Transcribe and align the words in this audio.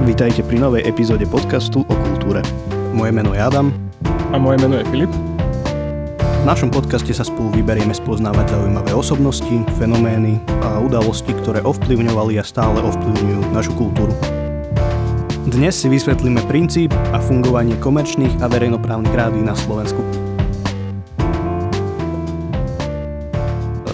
Vítajte 0.00 0.40
pri 0.40 0.56
novej 0.56 0.88
epizóde 0.88 1.28
podcastu 1.28 1.84
o 1.84 1.94
kultúre. 2.08 2.40
Moje 2.96 3.12
meno 3.12 3.36
je 3.36 3.40
Adam. 3.44 3.68
A 4.32 4.40
moje 4.40 4.56
meno 4.64 4.80
je 4.80 4.88
Filip. 4.88 5.12
V 6.40 6.44
našom 6.48 6.72
podcaste 6.72 7.12
sa 7.12 7.20
spolu 7.20 7.52
vyberieme 7.52 7.92
spoznávať 7.92 8.56
zaujímavé 8.56 8.96
osobnosti, 8.96 9.52
fenomény 9.76 10.40
a 10.64 10.80
udalosti, 10.80 11.36
ktoré 11.44 11.60
ovplyvňovali 11.68 12.40
a 12.40 12.44
stále 12.48 12.80
ovplyvňujú 12.80 13.52
našu 13.52 13.76
kultúru. 13.76 14.16
Dnes 15.44 15.76
si 15.76 15.92
vysvetlíme 15.92 16.48
princíp 16.48 16.96
a 17.12 17.20
fungovanie 17.20 17.76
komerčných 17.76 18.40
a 18.40 18.48
verejnoprávnych 18.48 19.12
rádií 19.12 19.44
na 19.44 19.52
Slovensku. 19.52 20.29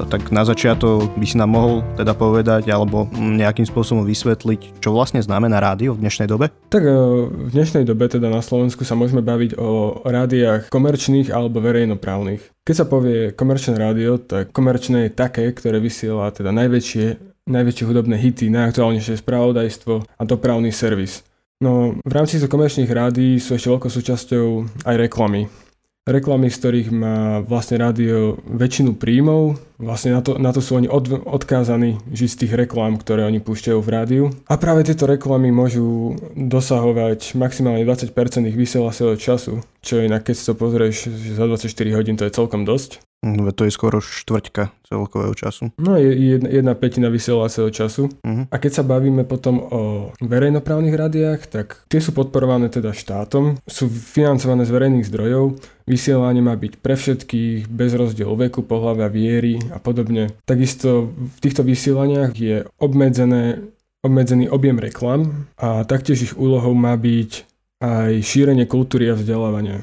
Tak 0.07 0.30
na 0.30 0.46
začiatok 0.46 1.11
by 1.18 1.27
si 1.27 1.34
nám 1.34 1.50
mohol 1.50 1.82
teda 1.98 2.14
povedať 2.14 2.70
alebo 2.70 3.11
nejakým 3.14 3.66
spôsobom 3.66 4.06
vysvetliť, 4.06 4.79
čo 4.79 4.95
vlastne 4.95 5.19
znamená 5.19 5.59
rádio 5.59 5.98
v 5.98 6.06
dnešnej 6.06 6.30
dobe? 6.30 6.55
Tak 6.70 6.82
e, 6.87 6.95
v 7.27 7.51
dnešnej 7.51 7.82
dobe 7.82 8.06
teda 8.06 8.30
na 8.30 8.38
Slovensku 8.38 8.87
sa 8.87 8.95
môžeme 8.95 9.23
baviť 9.23 9.59
o 9.59 10.02
rádiách 10.06 10.70
komerčných 10.70 11.34
alebo 11.34 11.59
verejnoprávnych. 11.59 12.62
Keď 12.62 12.74
sa 12.74 12.87
povie 12.87 13.34
komerčné 13.34 13.74
rádio, 13.74 14.23
tak 14.23 14.55
komerčné 14.55 15.10
je 15.10 15.16
také, 15.19 15.51
ktoré 15.51 15.82
vysiela 15.82 16.30
teda 16.30 16.54
najväčšie, 16.54 17.43
najväčšie 17.51 17.84
hudobné 17.87 18.15
hity, 18.18 18.46
najaktuálnejšie 18.51 19.23
spravodajstvo 19.23 19.95
a 20.07 20.23
dopravný 20.23 20.70
servis. 20.70 21.27
No 21.59 21.98
v 22.04 22.12
rámci 22.12 22.38
komerčných 22.38 22.91
rádií 22.93 23.41
sú 23.43 23.57
ešte 23.57 23.73
veľkou 23.73 23.91
súčasťou 23.91 24.46
aj 24.87 24.95
reklamy 25.09 25.66
reklamy, 26.06 26.46
z 26.55 26.59
ktorých 26.62 26.88
má 26.95 27.42
vlastne 27.42 27.83
rádio 27.83 28.38
väčšinu 28.46 28.95
príjmov. 28.95 29.59
Vlastne 29.77 30.15
na 30.15 30.23
to, 30.23 30.38
na 30.38 30.55
to 30.55 30.62
sú 30.62 30.79
oni 30.79 30.87
od, 30.87 31.10
odkázaní 31.27 31.98
žiť 32.15 32.29
z 32.30 32.38
tých 32.46 32.52
reklám, 32.55 32.96
ktoré 32.96 33.27
oni 33.27 33.42
púšťajú 33.42 33.79
v 33.82 33.92
rádiu. 33.92 34.24
A 34.46 34.55
práve 34.55 34.87
tieto 34.87 35.10
reklamy 35.10 35.51
môžu 35.51 36.15
dosahovať 36.38 37.34
maximálne 37.34 37.82
20% 37.82 38.15
ich 38.46 38.57
vysielacieho 38.57 39.18
času, 39.18 39.66
čo 39.82 39.99
inak 40.01 40.30
keď 40.30 40.34
si 40.38 40.46
to 40.46 40.54
pozrieš, 40.54 41.10
že 41.10 41.34
za 41.34 41.45
24 41.51 41.99
hodín 41.99 42.15
to 42.15 42.24
je 42.24 42.32
celkom 42.32 42.62
dosť. 42.62 43.02
To 43.26 43.62
je 43.66 43.72
skoro 43.74 43.98
štvrťka 43.98 44.86
celkového 44.86 45.34
času. 45.34 45.74
No 45.82 45.98
je 45.98 46.14
jedna, 46.14 46.46
jedna 46.46 46.72
petina 46.78 47.10
vysielacieho 47.10 47.66
času. 47.74 48.06
Uh-huh. 48.22 48.45
A 48.46 48.56
keď 48.60 48.72
sa 48.78 48.84
bavíme 48.86 49.26
potom 49.26 49.59
o 49.59 49.80
verejnoprávnych 50.22 50.95
rádiách, 50.95 51.40
tak 51.50 51.66
tie 51.90 51.98
sú 51.98 52.14
podporované 52.14 52.70
teda 52.70 52.94
štátom, 52.94 53.59
sú 53.66 53.90
financované 53.90 54.62
z 54.62 54.70
verejných 54.70 55.09
zdrojov, 55.10 55.59
vysielanie 55.90 56.38
má 56.38 56.54
byť 56.54 56.72
pre 56.78 56.94
všetkých, 56.94 57.66
bez 57.66 57.98
rozdielu 57.98 58.37
veku, 58.46 58.62
pohľavia, 58.62 59.10
viery 59.10 59.59
a 59.74 59.82
podobne. 59.82 60.30
Takisto 60.46 61.10
v 61.10 61.38
týchto 61.42 61.66
vysielaniach 61.66 62.30
je 62.37 62.62
obmedzené, 62.78 63.59
obmedzený 64.06 64.47
objem 64.54 64.78
reklam 64.78 65.50
a 65.59 65.82
taktiež 65.82 66.31
ich 66.31 66.34
úlohou 66.38 66.78
má 66.78 66.94
byť 66.94 67.42
aj 67.82 68.22
šírenie 68.22 68.70
kultúry 68.70 69.10
a 69.10 69.19
vzdelávania. 69.19 69.82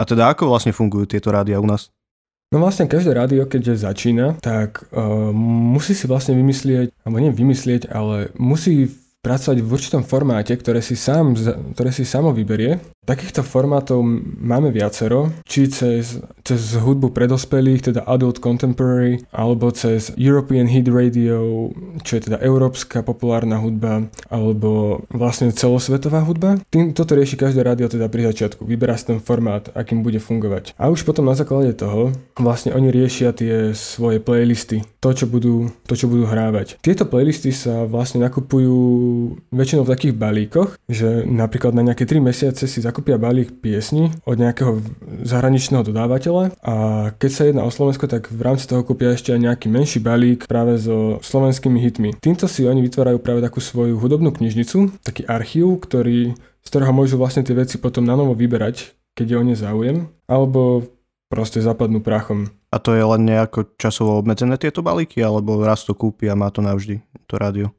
A 0.00 0.02
teda 0.08 0.32
ako 0.32 0.48
vlastne 0.48 0.72
fungujú 0.72 1.06
tieto 1.06 1.28
rádia 1.28 1.60
u 1.60 1.68
nás? 1.68 1.92
No 2.50 2.58
vlastne 2.58 2.90
každé 2.90 3.14
rádio, 3.14 3.46
keďže 3.46 3.86
začína, 3.86 4.34
tak 4.42 4.82
uh, 4.90 5.30
musí 5.34 5.94
si 5.94 6.10
vlastne 6.10 6.34
vymyslieť, 6.34 6.90
alebo 7.06 7.22
nie 7.22 7.30
vymyslieť, 7.30 7.86
ale 7.94 8.34
musí 8.34 8.90
pracovať 9.22 9.62
v 9.62 9.70
určitom 9.70 10.02
formáte, 10.02 10.50
ktoré 10.58 10.82
si, 10.82 10.98
sám, 10.98 11.38
ktoré 11.76 11.94
si 11.94 12.02
samo 12.02 12.34
vyberie. 12.34 12.82
Takýchto 13.00 13.40
formátov 13.40 14.04
máme 14.44 14.68
viacero, 14.68 15.32
či 15.48 15.72
cez, 15.72 16.20
cez 16.44 16.60
hudbu 16.76 17.16
pre 17.16 17.24
dospelých, 17.24 17.88
teda 17.90 18.04
Adult 18.04 18.44
Contemporary, 18.44 19.24
alebo 19.32 19.72
cez 19.72 20.12
European 20.20 20.68
Hit 20.68 20.84
Radio, 20.92 21.72
čo 22.04 22.20
je 22.20 22.28
teda 22.28 22.36
európska 22.44 23.00
populárna 23.00 23.56
hudba, 23.56 24.04
alebo 24.28 25.00
vlastne 25.08 25.48
celosvetová 25.48 26.20
hudba. 26.28 26.60
Tým, 26.68 26.92
toto 26.92 27.16
rieši 27.16 27.40
každé 27.40 27.64
rádio 27.64 27.88
teda 27.88 28.12
pri 28.12 28.36
začiatku. 28.36 28.68
Vyberá 28.68 29.00
si 29.00 29.08
ten 29.08 29.18
formát, 29.18 29.72
akým 29.72 30.04
bude 30.04 30.20
fungovať. 30.20 30.76
A 30.76 30.92
už 30.92 31.08
potom 31.08 31.24
na 31.24 31.32
základe 31.32 31.72
toho 31.72 32.12
vlastne 32.36 32.76
oni 32.76 32.92
riešia 32.92 33.32
tie 33.32 33.72
svoje 33.72 34.20
playlisty, 34.20 34.84
to, 35.00 35.16
čo 35.16 35.24
budú, 35.24 35.72
to, 35.88 35.96
čo 35.96 36.04
budú 36.04 36.28
hrávať. 36.28 36.76
Tieto 36.84 37.08
playlisty 37.08 37.48
sa 37.48 37.88
vlastne 37.88 38.20
nakupujú 38.28 38.76
väčšinou 39.56 39.88
v 39.88 39.92
takých 39.96 40.14
balíkoch, 40.20 40.76
že 40.84 41.24
napríklad 41.24 41.72
na 41.72 41.80
nejaké 41.80 42.04
3 42.04 42.20
mesiace 42.20 42.68
si 42.68 42.89
zakúpia 42.90 43.16
balík 43.16 43.62
piesni 43.62 44.10
od 44.26 44.34
nejakého 44.34 44.82
zahraničného 45.22 45.86
dodávateľa 45.86 46.58
a 46.58 46.74
keď 47.14 47.30
sa 47.30 47.46
jedná 47.46 47.62
o 47.62 47.70
Slovensko, 47.70 48.10
tak 48.10 48.26
v 48.28 48.42
rámci 48.42 48.66
toho 48.66 48.82
kúpia 48.82 49.14
ešte 49.14 49.30
aj 49.30 49.40
nejaký 49.46 49.66
menší 49.70 50.02
balík 50.02 50.50
práve 50.50 50.74
so 50.82 51.22
slovenskými 51.22 51.78
hitmi. 51.78 52.18
Týmto 52.18 52.50
si 52.50 52.66
oni 52.66 52.82
vytvárajú 52.82 53.22
práve 53.22 53.40
takú 53.40 53.62
svoju 53.62 53.96
hudobnú 54.02 54.34
knižnicu, 54.34 55.00
taký 55.06 55.22
archív, 55.30 55.78
ktorý, 55.86 56.34
z 56.36 56.68
ktorého 56.68 56.90
môžu 56.90 57.14
vlastne 57.14 57.46
tie 57.46 57.54
veci 57.54 57.78
potom 57.78 58.02
na 58.02 58.18
novo 58.18 58.34
vyberať, 58.34 58.98
keď 59.14 59.26
je 59.30 59.36
o 59.38 59.44
ne 59.46 59.54
záujem, 59.54 59.96
alebo 60.26 60.90
proste 61.30 61.62
zapadnú 61.62 62.02
prachom. 62.02 62.50
A 62.74 62.82
to 62.82 62.94
je 62.94 63.06
len 63.06 63.22
nejako 63.22 63.78
časovo 63.78 64.18
obmedzené 64.18 64.58
tieto 64.58 64.82
balíky, 64.82 65.22
alebo 65.22 65.62
raz 65.62 65.86
to 65.86 65.94
kúpi 65.94 66.26
a 66.26 66.34
má 66.34 66.50
to 66.50 66.58
navždy, 66.58 66.98
to 67.30 67.38
rádio? 67.38 67.70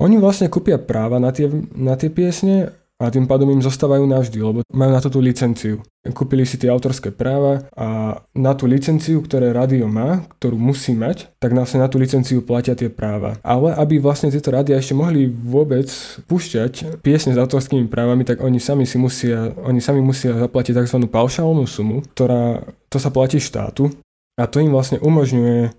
Oni 0.00 0.16
vlastne 0.16 0.48
kúpia 0.48 0.80
práva 0.80 1.20
na 1.20 1.28
tie, 1.28 1.46
na 1.76 1.92
tie 1.94 2.08
piesne 2.08 2.72
a 3.00 3.08
tým 3.08 3.24
pádom 3.24 3.48
im 3.48 3.64
zostávajú 3.64 4.04
navždy, 4.04 4.38
lebo 4.44 4.60
majú 4.68 4.90
na 4.92 5.00
to 5.00 5.08
tú 5.08 5.24
licenciu. 5.24 5.80
Kúpili 6.12 6.44
si 6.44 6.60
tie 6.60 6.68
autorské 6.68 7.08
práva 7.08 7.64
a 7.72 8.20
na 8.36 8.52
tú 8.52 8.68
licenciu, 8.68 9.24
ktoré 9.24 9.56
rádio 9.56 9.88
má, 9.88 10.28
ktorú 10.36 10.60
musí 10.60 10.92
mať, 10.92 11.32
tak 11.40 11.56
vlastne 11.56 11.80
na 11.80 11.88
tú 11.88 11.96
licenciu 11.96 12.44
platia 12.44 12.76
tie 12.76 12.92
práva. 12.92 13.40
Ale 13.40 13.72
aby 13.72 13.96
vlastne 13.96 14.28
tieto 14.28 14.52
rádia 14.52 14.76
ešte 14.76 14.92
mohli 14.92 15.32
vôbec 15.32 15.88
púšťať 16.28 17.00
piesne 17.00 17.32
s 17.32 17.40
autorskými 17.40 17.88
právami, 17.88 18.28
tak 18.28 18.44
oni 18.44 18.60
sami 18.60 18.84
si 18.84 19.00
musia, 19.00 19.56
oni 19.64 19.80
sami 19.80 20.04
musia 20.04 20.36
zaplatiť 20.36 20.84
tzv. 20.84 21.00
paušálnu 21.08 21.64
sumu, 21.64 22.04
ktorá 22.12 22.68
to 22.92 23.00
sa 23.00 23.08
platí 23.08 23.40
štátu 23.40 23.88
a 24.36 24.44
to 24.44 24.60
im 24.60 24.72
vlastne 24.72 25.00
umožňuje 25.00 25.72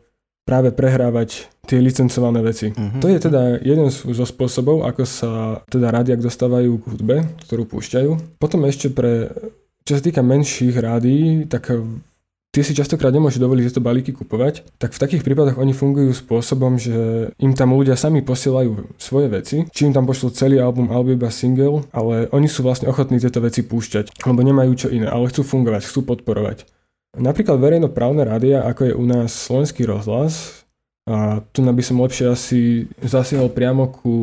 práve 0.45 0.73
prehrávať 0.73 1.49
tie 1.71 1.79
licencované 1.79 2.43
veci. 2.43 2.75
Uh-huh. 2.75 2.99
To 2.99 3.07
je 3.07 3.15
teda 3.15 3.63
jeden 3.63 3.87
zo 3.87 4.25
spôsobov, 4.27 4.83
ako 4.83 5.07
sa 5.07 5.31
teda 5.71 5.87
rádiak 5.87 6.19
dostávajú 6.19 6.83
k 6.83 6.87
hudbe, 6.91 7.15
ktorú 7.47 7.63
púšťajú. 7.71 8.35
Potom 8.35 8.67
ešte 8.67 8.91
pre, 8.91 9.31
čo 9.87 9.95
sa 9.95 10.03
týka 10.03 10.19
menších 10.19 10.75
rádií, 10.75 11.47
tak 11.47 11.71
tie 12.51 12.63
si 12.67 12.75
častokrát 12.75 13.15
nemôžu 13.15 13.39
dovoliť 13.39 13.71
tieto 13.71 13.79
balíky 13.79 14.11
kupovať, 14.11 14.67
tak 14.75 14.91
v 14.91 14.99
takých 14.99 15.23
prípadoch 15.23 15.55
oni 15.55 15.71
fungujú 15.71 16.11
spôsobom, 16.11 16.75
že 16.75 17.31
im 17.39 17.55
tam 17.55 17.71
ľudia 17.71 17.95
sami 17.95 18.19
posielajú 18.19 18.99
svoje 18.99 19.27
veci, 19.31 19.57
či 19.71 19.87
im 19.87 19.95
tam 19.95 20.03
pošlú 20.03 20.35
celý 20.35 20.59
album 20.59 20.91
alebo 20.91 21.15
iba 21.15 21.31
single, 21.31 21.87
ale 21.95 22.27
oni 22.35 22.51
sú 22.51 22.67
vlastne 22.67 22.91
ochotní 22.91 23.23
tieto 23.23 23.39
veci 23.39 23.63
púšťať, 23.63 24.19
lebo 24.27 24.43
nemajú 24.43 24.71
čo 24.75 24.87
iné, 24.91 25.07
ale 25.07 25.31
chcú 25.31 25.47
fungovať, 25.47 25.87
chcú 25.87 26.03
podporovať. 26.03 26.67
Napríklad 27.11 27.59
verejnoprávne 27.59 28.23
rádia, 28.23 28.63
ako 28.67 28.81
je 28.87 28.93
u 28.95 29.03
nás 29.07 29.31
Slovenský 29.31 29.83
rozhlas, 29.83 30.60
a 31.09 31.41
tu 31.49 31.65
by 31.65 31.83
som 31.83 32.01
lepšie 32.01 32.25
asi 32.29 32.59
zasiahol 33.01 33.49
priamo 33.49 33.89
ku 33.89 34.13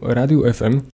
rádiu 0.00 0.48
FM. 0.48 0.88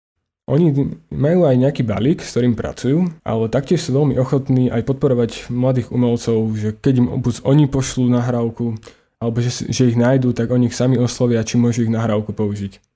Oni 0.49 0.73
majú 1.13 1.45
aj 1.47 1.55
nejaký 1.55 1.85
balík, 1.85 2.25
s 2.25 2.33
ktorým 2.33 2.57
pracujú, 2.57 3.07
ale 3.21 3.45
taktiež 3.47 3.85
sú 3.85 3.93
veľmi 3.95 4.17
ochotní 4.17 4.67
aj 4.73 4.83
podporovať 4.83 5.53
mladých 5.53 5.93
umelcov, 5.93 6.49
že 6.57 6.73
keď 6.75 6.93
im 6.97 7.07
buď 7.21 7.45
oni 7.45 7.69
pošlú 7.69 8.09
nahrávku, 8.09 8.75
alebo 9.21 9.37
že, 9.39 9.69
že 9.69 9.93
ich 9.93 9.95
nájdú, 9.95 10.33
tak 10.33 10.49
oni 10.49 10.67
ich 10.67 10.75
sami 10.75 10.97
oslovia, 10.97 11.45
či 11.45 11.61
môžu 11.61 11.85
ich 11.85 11.93
nahrávku 11.93 12.33
použiť. 12.33 12.90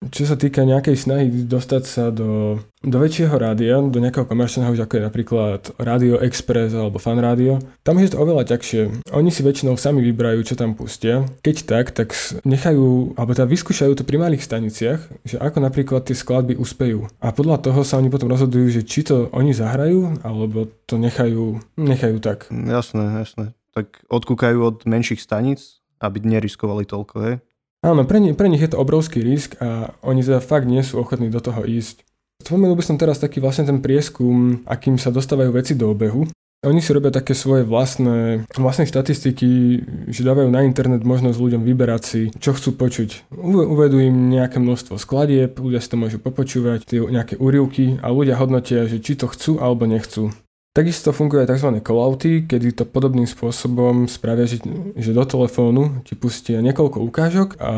Čo 0.00 0.24
sa 0.24 0.36
týka 0.40 0.64
nejakej 0.64 0.96
snahy 0.96 1.28
dostať 1.44 1.82
sa 1.84 2.08
do, 2.08 2.56
do 2.80 2.96
väčšieho 2.96 3.36
rádia, 3.36 3.84
do 3.84 4.00
nejakého 4.00 4.24
komerčného, 4.24 4.72
ako 4.72 4.96
je 4.96 5.04
napríklad 5.04 5.60
Radio 5.76 6.16
Express 6.24 6.72
alebo 6.72 6.96
Fan 6.96 7.20
Radio, 7.20 7.60
tam 7.84 8.00
je 8.00 8.08
to 8.08 8.16
oveľa 8.16 8.48
ťažšie. 8.48 9.12
Oni 9.12 9.28
si 9.28 9.44
väčšinou 9.44 9.76
sami 9.76 10.00
vybrajú, 10.00 10.40
čo 10.40 10.56
tam 10.56 10.72
pustia. 10.72 11.28
Keď 11.44 11.56
tak, 11.68 11.92
tak 11.92 12.16
nechajú, 12.48 13.12
alebo 13.12 13.36
teda 13.36 13.44
vyskúšajú 13.44 13.92
to 14.00 14.08
pri 14.08 14.16
malých 14.16 14.40
staniciach, 14.40 15.00
že 15.28 15.36
ako 15.36 15.68
napríklad 15.68 16.08
tie 16.08 16.16
skladby 16.16 16.56
uspejú. 16.56 17.04
A 17.20 17.36
podľa 17.36 17.60
toho 17.60 17.84
sa 17.84 18.00
oni 18.00 18.08
potom 18.08 18.32
rozhodujú, 18.32 18.80
že 18.80 18.88
či 18.88 19.04
to 19.04 19.28
oni 19.36 19.52
zahrajú, 19.52 20.24
alebo 20.24 20.64
to 20.88 20.96
nechajú, 20.96 21.60
nechajú 21.76 22.24
tak. 22.24 22.48
Jasné, 22.48 23.20
jasné. 23.20 23.52
Tak 23.76 24.00
odkúkajú 24.08 24.58
od 24.64 24.88
menších 24.88 25.20
staníc, 25.20 25.84
aby 26.00 26.24
neriskovali 26.24 26.88
toľko, 26.88 27.16
hej? 27.28 27.36
Áno, 27.80 28.04
pre, 28.04 28.20
nich, 28.20 28.36
pre 28.36 28.52
nich 28.52 28.60
je 28.60 28.76
to 28.76 28.80
obrovský 28.80 29.24
risk 29.24 29.56
a 29.56 29.96
oni 30.04 30.20
teda 30.20 30.44
fakt 30.44 30.68
nie 30.68 30.84
sú 30.84 31.00
ochotní 31.00 31.32
do 31.32 31.40
toho 31.40 31.64
ísť. 31.64 32.04
Spomenul 32.44 32.76
by 32.76 32.84
som 32.84 33.00
teraz 33.00 33.20
taký 33.20 33.40
vlastne 33.40 33.64
ten 33.68 33.80
prieskum, 33.80 34.64
akým 34.68 35.00
sa 35.00 35.08
dostávajú 35.08 35.52
veci 35.52 35.72
do 35.76 35.88
obehu. 35.88 36.28
Oni 36.60 36.84
si 36.84 36.92
robia 36.92 37.08
také 37.08 37.32
svoje 37.32 37.64
vlastné, 37.64 38.44
vlastné 38.52 38.84
štatistiky, 38.84 39.80
že 40.12 40.20
dávajú 40.20 40.52
na 40.52 40.60
internet 40.60 41.00
možnosť 41.08 41.40
ľuďom 41.40 41.64
vyberať 41.64 42.02
si, 42.04 42.22
čo 42.36 42.52
chcú 42.52 42.76
počuť. 42.76 43.32
Uvedú 43.48 43.96
im 43.96 44.28
nejaké 44.28 44.60
množstvo 44.60 45.00
skladieb, 45.00 45.56
ľudia 45.56 45.80
si 45.80 45.88
to 45.88 45.96
môžu 45.96 46.20
popočúvať, 46.20 46.84
tie 46.84 47.00
nejaké 47.00 47.40
úrivky 47.40 47.96
a 48.04 48.12
ľudia 48.12 48.36
hodnotia, 48.36 48.84
že 48.84 49.00
či 49.00 49.16
to 49.16 49.24
chcú 49.32 49.56
alebo 49.56 49.88
nechcú. 49.88 50.36
Takisto 50.70 51.10
funguje 51.10 51.42
aj 51.42 51.50
tzv. 51.50 51.68
callouty, 51.82 52.46
kedy 52.46 52.78
to 52.78 52.84
podobným 52.86 53.26
spôsobom 53.26 54.06
spravia, 54.06 54.46
že, 54.46 54.62
že 54.94 55.10
do 55.10 55.26
telefónu 55.26 56.06
ti 56.06 56.14
pustia 56.14 56.62
niekoľko 56.62 57.02
ukážok 57.10 57.48
a 57.58 57.72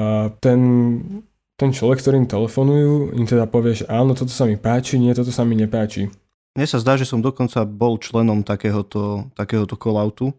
ten, 0.44 0.60
ten 1.56 1.72
človek, 1.72 2.04
ktorým 2.04 2.28
telefonujú, 2.28 3.16
im 3.16 3.24
teda 3.24 3.48
povie, 3.48 3.80
že 3.80 3.88
áno, 3.88 4.12
toto 4.12 4.28
sa 4.28 4.44
mi 4.44 4.60
páči, 4.60 5.00
nie, 5.00 5.16
toto 5.16 5.32
sa 5.32 5.40
mi 5.40 5.56
nepáči. 5.56 6.12
Mne 6.52 6.68
sa 6.68 6.84
zdá, 6.84 7.00
že 7.00 7.08
som 7.08 7.24
dokonca 7.24 7.64
bol 7.64 7.96
členom 7.96 8.44
takéhoto, 8.44 9.32
takéhoto 9.32 9.72
call-outu, 9.72 10.36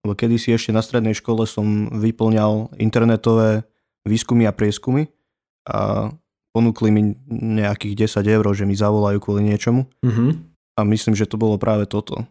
lebo 0.00 0.16
kedysi 0.16 0.56
ešte 0.56 0.72
na 0.72 0.80
strednej 0.80 1.12
škole 1.12 1.44
som 1.44 1.92
vyplňal 1.92 2.80
internetové 2.80 3.68
výskumy 4.08 4.48
a 4.48 4.56
prieskumy 4.56 5.12
a 5.68 6.08
ponúkli 6.56 6.88
mi 6.88 7.12
nejakých 7.60 8.08
10 8.08 8.24
eur, 8.24 8.44
že 8.56 8.64
mi 8.64 8.72
zavolajú 8.72 9.20
kvôli 9.20 9.52
niečomu. 9.52 9.84
Uh-huh. 10.00 10.32
A 10.80 10.88
myslím, 10.88 11.12
že 11.12 11.28
to 11.28 11.36
bolo 11.36 11.60
práve 11.60 11.84
toto. 11.84 12.24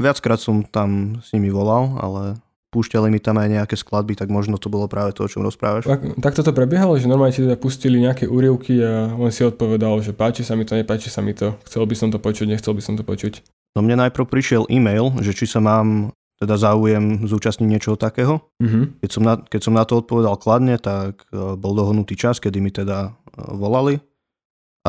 Viackrát 0.00 0.40
som 0.40 0.64
tam 0.64 1.20
s 1.20 1.36
nimi 1.36 1.52
volal, 1.52 2.00
ale 2.00 2.40
púšťali 2.72 3.10
mi 3.10 3.20
tam 3.20 3.36
aj 3.36 3.48
nejaké 3.50 3.74
skladby, 3.76 4.14
tak 4.14 4.30
možno 4.30 4.56
to 4.56 4.70
bolo 4.70 4.86
práve 4.86 5.12
to, 5.12 5.26
o 5.26 5.30
čom 5.30 5.44
rozprávaš. 5.44 5.84
Tak, 5.84 6.22
tak 6.22 6.32
toto 6.38 6.54
prebiehalo, 6.54 6.96
že 6.96 7.10
normálne 7.10 7.34
ti 7.34 7.42
teda 7.42 7.58
pustili 7.58 7.98
nejaké 8.00 8.30
úrievky 8.30 8.78
a 8.80 9.12
on 9.12 9.28
si 9.34 9.42
odpovedal, 9.42 10.00
že 10.00 10.14
páči 10.14 10.46
sa 10.46 10.54
mi 10.54 10.64
to, 10.64 10.78
nepáči 10.78 11.10
sa 11.12 11.20
mi 11.20 11.34
to, 11.34 11.58
chcel 11.66 11.84
by 11.84 11.94
som 11.98 12.08
to 12.08 12.22
počuť, 12.22 12.46
nechcel 12.46 12.72
by 12.72 12.82
som 12.82 12.94
to 12.94 13.02
počuť. 13.02 13.42
No 13.74 13.82
mne 13.82 14.06
najprv 14.06 14.26
prišiel 14.26 14.70
e-mail, 14.70 15.10
že 15.20 15.34
či 15.34 15.50
sa 15.50 15.58
mám 15.60 16.14
teda 16.40 16.56
záujem 16.56 17.28
zúčastniť 17.28 17.68
niečoho 17.68 18.00
takého. 18.00 18.40
Uh-huh. 18.40 18.88
Keď, 19.04 19.10
som 19.12 19.22
na, 19.22 19.34
keď 19.36 19.60
som 19.60 19.74
na 19.76 19.84
to 19.84 20.00
odpovedal 20.00 20.40
kladne, 20.40 20.80
tak 20.80 21.28
e, 21.28 21.36
bol 21.60 21.76
dohodnutý 21.76 22.16
čas, 22.16 22.40
kedy 22.40 22.64
mi 22.64 22.72
teda 22.72 23.12
e, 23.12 23.44
volali. 23.52 24.00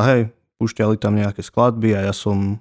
hej, 0.08 0.32
púšťali 0.56 0.96
tam 0.96 1.12
nejaké 1.20 1.44
skladby 1.44 1.92
a 1.92 2.08
ja 2.08 2.14
som 2.16 2.56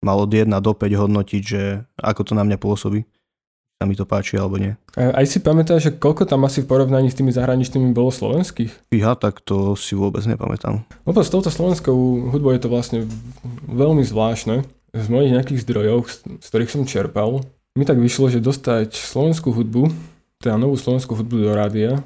mal 0.00 0.16
od 0.20 0.32
1 0.32 0.48
do 0.60 0.72
5 0.72 1.02
hodnotiť, 1.06 1.42
že 1.44 1.62
ako 2.00 2.20
to 2.26 2.32
na 2.36 2.44
mňa 2.44 2.56
pôsobí 2.56 3.04
sa 3.80 3.88
mi 3.88 3.96
to 3.96 4.04
páči 4.04 4.36
alebo 4.36 4.60
nie. 4.60 4.76
Aj 4.92 5.24
si 5.24 5.40
pamätáš, 5.40 5.88
že 5.88 5.96
koľko 5.96 6.28
tam 6.28 6.44
asi 6.44 6.60
v 6.60 6.68
porovnaní 6.68 7.08
s 7.08 7.16
tými 7.16 7.32
zahraničnými 7.32 7.96
bolo 7.96 8.12
slovenských? 8.12 8.92
Fíha, 8.92 9.16
tak 9.16 9.40
to 9.40 9.72
si 9.72 9.96
vôbec 9.96 10.20
nepamätám. 10.28 10.84
Lebo 11.08 11.24
s 11.24 11.32
touto 11.32 11.48
slovenskou 11.48 12.28
hudbou 12.28 12.52
je 12.52 12.60
to 12.60 12.68
vlastne 12.68 13.08
veľmi 13.64 14.04
zvláštne. 14.04 14.68
Z 14.92 15.06
mojich 15.08 15.32
nejakých 15.32 15.64
zdrojov, 15.64 16.12
z 16.12 16.44
ktorých 16.44 16.68
som 16.76 16.84
čerpal, 16.84 17.40
mi 17.72 17.88
tak 17.88 17.96
vyšlo, 17.96 18.28
že 18.28 18.44
dostať 18.44 18.92
slovenskú 18.92 19.48
hudbu, 19.48 19.88
teda 20.44 20.60
novú 20.60 20.76
slovenskú 20.76 21.16
hudbu 21.16 21.40
do 21.40 21.56
rádia, 21.56 22.04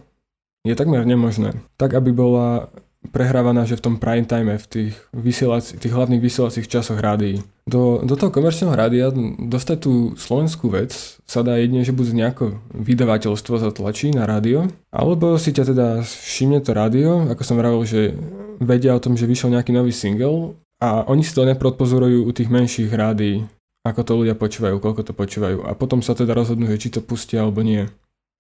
je 0.62 0.79
takmer 0.79 1.02
nemožné. 1.02 1.58
Tak, 1.75 1.99
aby 1.99 2.14
bola 2.14 2.70
prehrávaná, 3.12 3.68
že 3.68 3.76
v 3.76 3.84
tom 3.84 3.94
prime 4.00 4.24
time, 4.24 4.56
v 4.56 4.66
tých, 4.66 4.94
vysielac- 5.12 5.76
tých 5.76 5.92
hlavných 5.92 6.22
vysielacích 6.22 6.68
časoch 6.68 6.96
rádií. 7.00 7.44
Do, 7.64 8.04
do 8.04 8.16
toho 8.16 8.28
komerčného 8.28 8.72
rádia 8.76 9.08
dostať 9.40 9.78
tú 9.80 9.92
slovenskú 10.16 10.68
vec 10.68 10.92
sa 11.24 11.40
dá 11.40 11.56
jedine, 11.56 11.80
že 11.80 11.96
buď 11.96 12.06
nejako 12.12 12.44
vydavateľstvo 12.76 13.56
zatlačí 13.56 14.12
na 14.12 14.28
rádio, 14.28 14.68
alebo 14.92 15.40
si 15.40 15.52
ťa 15.52 15.64
teda 15.72 15.88
všimne 16.04 16.60
to 16.60 16.76
rádio, 16.76 17.24
ako 17.32 17.42
som 17.44 17.56
vravil, 17.56 17.82
že 17.88 18.12
vedia 18.60 18.92
o 18.92 19.00
tom, 19.00 19.16
že 19.16 19.28
vyšiel 19.28 19.56
nejaký 19.56 19.72
nový 19.72 19.96
single 19.96 20.56
a 20.80 21.08
oni 21.08 21.24
si 21.24 21.32
to 21.32 21.48
neprodpozorujú 21.48 22.28
u 22.28 22.32
tých 22.36 22.52
menších 22.52 22.92
rádií, 22.92 23.48
ako 23.84 24.00
to 24.04 24.12
ľudia 24.20 24.36
počúvajú, 24.36 24.76
koľko 24.80 25.02
to 25.08 25.12
počúvajú 25.16 25.64
a 25.64 25.72
potom 25.72 26.04
sa 26.04 26.12
teda 26.12 26.36
rozhodnú, 26.36 26.68
že 26.68 26.80
či 26.80 26.88
to 26.92 27.00
pustia 27.00 27.44
alebo 27.44 27.64
nie. 27.64 27.88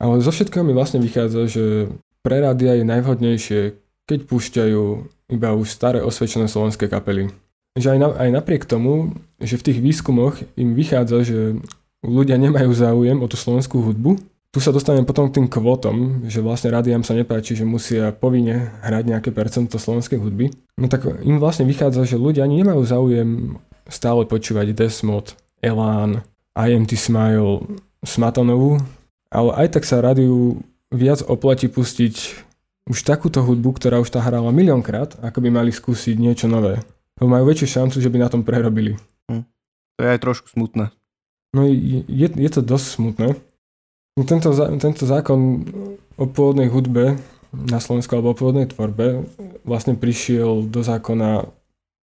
Ale 0.02 0.20
zo 0.20 0.34
všetkého 0.34 0.66
mi 0.66 0.76
vlastne 0.76 1.00
vychádza, 1.00 1.48
že 1.48 1.64
pre 2.24 2.40
rádia 2.40 2.76
je 2.76 2.84
najvhodnejšie, 2.88 3.60
keď 4.04 4.28
púšťajú 4.28 4.82
iba 5.32 5.48
už 5.56 5.72
staré 5.72 6.04
osvedčené 6.04 6.48
slovenské 6.48 6.86
kapely. 6.88 7.32
Že 7.74 7.96
aj, 7.96 7.98
na, 7.98 8.08
aj 8.14 8.30
napriek 8.30 8.68
tomu, 8.68 9.16
že 9.42 9.58
v 9.58 9.66
tých 9.72 9.78
výskumoch 9.82 10.38
im 10.54 10.78
vychádza, 10.78 11.26
že 11.26 11.38
ľudia 12.04 12.38
nemajú 12.38 12.70
záujem 12.70 13.18
o 13.18 13.26
tú 13.26 13.34
slovenskú 13.34 13.82
hudbu, 13.82 14.20
tu 14.54 14.62
sa 14.62 14.70
dostaneme 14.70 15.02
potom 15.02 15.26
k 15.26 15.42
tým 15.42 15.50
kvotom, 15.50 16.30
že 16.30 16.38
vlastne 16.38 16.70
rádiám 16.70 17.02
sa 17.02 17.18
nepáči, 17.18 17.58
že 17.58 17.66
musia 17.66 18.14
povinne 18.14 18.70
hrať 18.86 19.04
nejaké 19.10 19.30
percento 19.34 19.82
slovenskej 19.82 20.22
hudby. 20.22 20.54
No 20.78 20.86
tak 20.86 21.10
im 21.26 21.42
vlastne 21.42 21.66
vychádza, 21.66 22.06
že 22.06 22.22
ľudia 22.22 22.46
ani 22.46 22.62
nemajú 22.62 22.78
záujem 22.86 23.58
stále 23.90 24.22
počúvať 24.22 24.70
Desmod, 24.70 25.34
Elán, 25.58 26.22
IMT 26.54 26.94
Smile, 26.94 27.66
Smatonovú, 28.06 28.78
ale 29.26 29.50
aj 29.66 29.74
tak 29.74 29.82
sa 29.82 29.98
rádiu 29.98 30.62
viac 30.94 31.26
oplatí 31.26 31.66
pustiť 31.66 32.43
už 32.84 33.00
takúto 33.04 33.40
hudbu, 33.40 33.80
ktorá 33.80 34.00
už 34.00 34.12
tá 34.12 34.20
hrala 34.20 34.52
miliónkrát, 34.52 35.16
ako 35.24 35.38
by 35.40 35.48
mali 35.48 35.70
skúsiť 35.72 36.16
niečo 36.20 36.46
nové. 36.46 36.84
Lebo 37.16 37.32
majú 37.32 37.48
väčšiu 37.48 37.80
šancu, 37.80 37.96
že 38.02 38.12
by 38.12 38.18
na 38.20 38.28
tom 38.28 38.44
prerobili. 38.44 39.00
Hm. 39.30 39.44
To 39.96 40.00
je 40.04 40.10
aj 40.12 40.20
trošku 40.20 40.52
smutné. 40.52 40.92
No 41.54 41.64
je, 41.64 42.28
je 42.28 42.50
to 42.50 42.60
dosť 42.60 42.86
smutné. 42.98 43.28
No, 44.14 44.22
tento, 44.26 44.50
tento 44.78 45.04
zákon 45.06 45.66
o 46.14 46.24
pôvodnej 46.26 46.70
hudbe 46.70 47.18
na 47.54 47.78
Slovensku 47.78 48.14
alebo 48.14 48.34
o 48.34 48.38
pôvodnej 48.38 48.66
tvorbe 48.66 49.26
vlastne 49.62 49.94
prišiel 49.94 50.66
do 50.66 50.82
zákona 50.82 51.46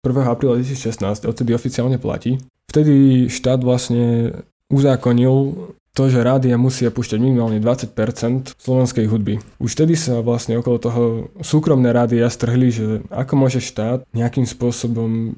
1. 0.02 0.10
apríla 0.26 0.58
2016, 0.58 1.26
odtedy 1.26 1.54
oficiálne 1.54 1.98
platí. 1.98 2.38
Vtedy 2.70 3.26
štát 3.30 3.62
vlastne 3.62 4.34
uzákonil 4.70 5.54
to, 5.92 6.08
že 6.08 6.24
rádia 6.24 6.56
musia 6.56 6.88
púšťať 6.88 7.20
minimálne 7.20 7.60
20% 7.60 8.56
slovenskej 8.56 9.06
hudby. 9.12 9.44
Už 9.60 9.76
vtedy 9.76 9.92
sa 9.92 10.24
vlastne 10.24 10.56
okolo 10.56 10.76
toho 10.80 11.02
súkromné 11.44 11.92
rádia 11.92 12.28
strhli, 12.32 12.72
že 12.72 12.84
ako 13.12 13.32
môže 13.36 13.60
štát 13.60 14.08
nejakým 14.16 14.48
spôsobom 14.48 15.36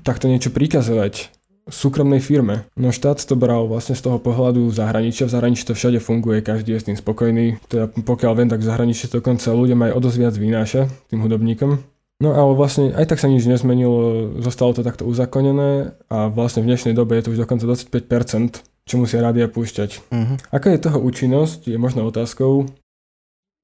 takto 0.00 0.28
niečo 0.28 0.48
prikazovať 0.48 1.28
súkromnej 1.68 2.18
firme. 2.24 2.64
No 2.74 2.90
štát 2.90 3.20
to 3.20 3.36
bral 3.36 3.68
vlastne 3.68 3.92
z 3.94 4.02
toho 4.02 4.16
pohľadu 4.16 4.72
zahraničia. 4.72 5.28
V 5.28 5.34
zahraničí 5.36 5.68
to 5.68 5.76
všade 5.76 6.00
funguje, 6.00 6.40
každý 6.40 6.74
je 6.74 6.80
s 6.80 6.86
tým 6.88 6.98
spokojný. 6.98 7.60
Teda 7.68 7.86
pokiaľ 7.92 8.32
viem, 8.34 8.48
tak 8.50 8.64
v 8.64 8.68
zahraničí 8.68 9.06
dokonca 9.12 9.52
ľudia 9.52 9.76
aj 9.78 9.92
o 9.94 10.00
viac 10.00 10.34
vynáša 10.34 10.88
tým 11.12 11.20
hudobníkom. 11.20 11.78
No 12.20 12.36
ale 12.36 12.52
vlastne 12.52 12.92
aj 12.92 13.16
tak 13.16 13.18
sa 13.20 13.32
nič 13.32 13.48
nezmenilo, 13.48 14.28
zostalo 14.44 14.76
to 14.76 14.84
takto 14.84 15.08
uzakonené 15.08 15.96
a 16.12 16.28
vlastne 16.28 16.60
v 16.60 16.68
dnešnej 16.68 16.92
dobe 16.92 17.16
je 17.16 17.24
to 17.24 17.32
už 17.32 17.48
dokonca 17.48 17.64
25% 17.64 18.60
čo 18.84 18.98
musia 18.98 19.22
rádia 19.22 19.46
púšťať. 19.46 19.90
Uh-huh. 20.10 20.36
Aká 20.50 20.72
je 20.74 20.84
toho 20.84 20.98
účinnosť, 20.98 21.70
je 21.70 21.78
možno 21.78 22.06
otázkou. 22.06 22.68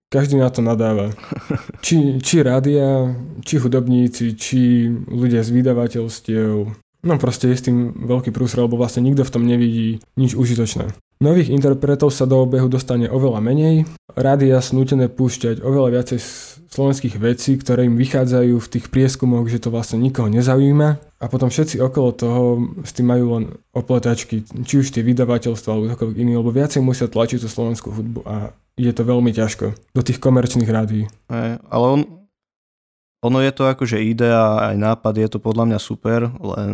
Každý 0.07 0.39
na 0.39 0.51
to 0.55 0.63
nadáva. 0.63 1.11
Či, 1.85 2.23
či 2.23 2.43
rádia, 2.43 3.11
či 3.43 3.59
hudobníci, 3.59 4.39
či 4.39 4.87
ľudia 5.11 5.43
z 5.43 5.51
vydavateľstiev. 5.51 6.51
No 7.07 7.15
proste 7.19 7.51
je 7.51 7.59
s 7.59 7.67
tým 7.67 8.07
veľký 8.07 8.35
prúsor, 8.35 8.67
lebo 8.67 8.79
vlastne 8.79 9.03
nikto 9.03 9.23
v 9.23 9.33
tom 9.35 9.47
nevidí 9.47 10.03
nič 10.19 10.35
užitočné. 10.35 10.91
Nových 11.17 11.49
interpretov 11.49 12.13
sa 12.13 12.29
do 12.29 12.45
obehu 12.45 12.69
dostane 12.69 13.09
oveľa 13.09 13.41
menej, 13.41 13.89
rádia 14.13 14.61
sú 14.61 14.77
nutené 14.77 15.09
púšťať 15.09 15.65
oveľa 15.65 15.97
viacej 15.97 16.21
slovenských 16.69 17.17
vecí, 17.17 17.57
ktoré 17.57 17.89
im 17.89 17.97
vychádzajú 17.97 18.61
v 18.61 18.69
tých 18.69 18.93
prieskumoch, 18.93 19.49
že 19.49 19.65
to 19.65 19.73
vlastne 19.73 19.97
nikoho 19.97 20.29
nezaujíma 20.29 20.89
a 21.01 21.25
potom 21.33 21.49
všetci 21.49 21.81
okolo 21.81 22.13
toho 22.13 22.43
s 22.85 22.93
tým 22.93 23.09
majú 23.09 23.25
len 23.33 23.45
opletačky, 23.73 24.45
či 24.45 24.85
už 24.85 24.93
tie 24.93 25.01
vydavateľstva 25.01 25.69
alebo 25.73 25.89
ktokoľvek 25.89 26.21
iný, 26.21 26.37
lebo 26.37 26.53
viacej 26.53 26.85
musia 26.85 27.09
tlačiť 27.09 27.41
tú 27.41 27.49
slovenskú 27.49 27.97
hudbu 27.97 28.21
a 28.29 28.53
je 28.77 28.93
to 28.93 29.01
veľmi 29.01 29.33
ťažko 29.33 29.73
do 29.73 30.03
tých 30.05 30.21
komerčných 30.21 30.69
rádií. 30.69 31.09
Aj, 31.33 31.57
ale 31.73 31.87
on, 31.97 32.01
ono 33.25 33.41
je 33.41 33.57
to 33.57 33.65
akože 33.65 34.05
idea, 34.05 34.69
aj 34.69 34.77
nápad, 34.77 35.17
je 35.17 35.29
to 35.33 35.39
podľa 35.41 35.65
mňa 35.65 35.79
super, 35.81 36.29
len... 36.29 36.73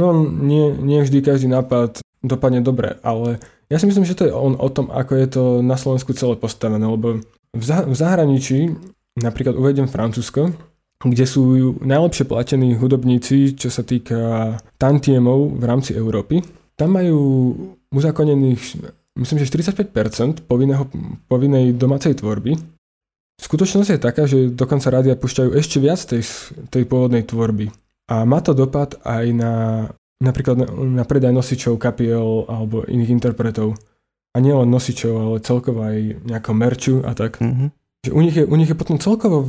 No 0.00 0.16
nie, 0.24 0.72
nie 0.80 1.04
vždy 1.04 1.20
každý 1.20 1.52
nápad 1.52 2.00
dopadne 2.26 2.60
dobre, 2.60 2.98
ale 3.06 3.38
ja 3.70 3.78
si 3.78 3.86
myslím, 3.86 4.06
že 4.06 4.18
to 4.18 4.26
je 4.26 4.34
on 4.34 4.54
o 4.58 4.68
tom, 4.70 4.90
ako 4.90 5.12
je 5.14 5.26
to 5.30 5.42
na 5.62 5.74
Slovensku 5.78 6.14
celé 6.14 6.34
postavené, 6.38 6.82
lebo 6.82 7.22
v, 7.54 7.62
v 7.64 7.94
zahraničí, 7.94 8.74
napríklad 9.18 9.56
uvedem 9.56 9.88
Francúzsko, 9.90 10.54
kde 11.02 11.24
sú 11.28 11.76
najlepšie 11.84 12.24
platení 12.24 12.74
hudobníci, 12.76 13.56
čo 13.56 13.68
sa 13.68 13.84
týka 13.84 14.56
tantiemov 14.80 15.60
v 15.60 15.64
rámci 15.64 15.92
Európy. 15.92 16.40
Tam 16.76 16.96
majú 16.96 17.52
uzakonených, 17.92 18.62
myslím, 19.16 19.38
že 19.40 19.50
45% 19.52 20.44
povinného, 20.48 20.88
povinnej 21.28 21.76
domácej 21.76 22.16
tvorby. 22.16 22.56
Skutočnosť 23.36 23.90
je 23.92 24.00
taká, 24.00 24.24
že 24.24 24.48
dokonca 24.48 24.88
rádia 24.88 25.16
púšťajú 25.16 25.50
ešte 25.52 25.76
viac 25.76 26.00
tej, 26.00 26.24
tej 26.72 26.88
pôvodnej 26.88 27.28
tvorby. 27.28 27.68
A 28.08 28.24
má 28.24 28.40
to 28.40 28.56
dopad 28.56 28.96
aj 29.04 29.24
na 29.36 29.52
napríklad 30.20 30.56
na, 30.56 30.66
na 31.02 31.04
predaj 31.04 31.32
nosičov, 31.32 31.80
kapiel 31.80 32.48
alebo 32.48 32.84
iných 32.84 33.12
interpretov. 33.12 33.76
A 34.36 34.40
nielen 34.40 34.68
nosičov, 34.68 35.14
ale 35.16 35.36
celkovo 35.40 35.80
aj 35.84 36.20
nejakého 36.28 36.56
merču 36.56 36.94
a 37.00 37.16
tak. 37.16 37.40
Mm-hmm. 37.40 37.68
Že 38.04 38.12
u, 38.12 38.20
nich 38.20 38.36
je, 38.36 38.44
u 38.44 38.56
nich 38.60 38.68
je 38.68 38.76
potom 38.76 39.00
celkovo 39.00 39.48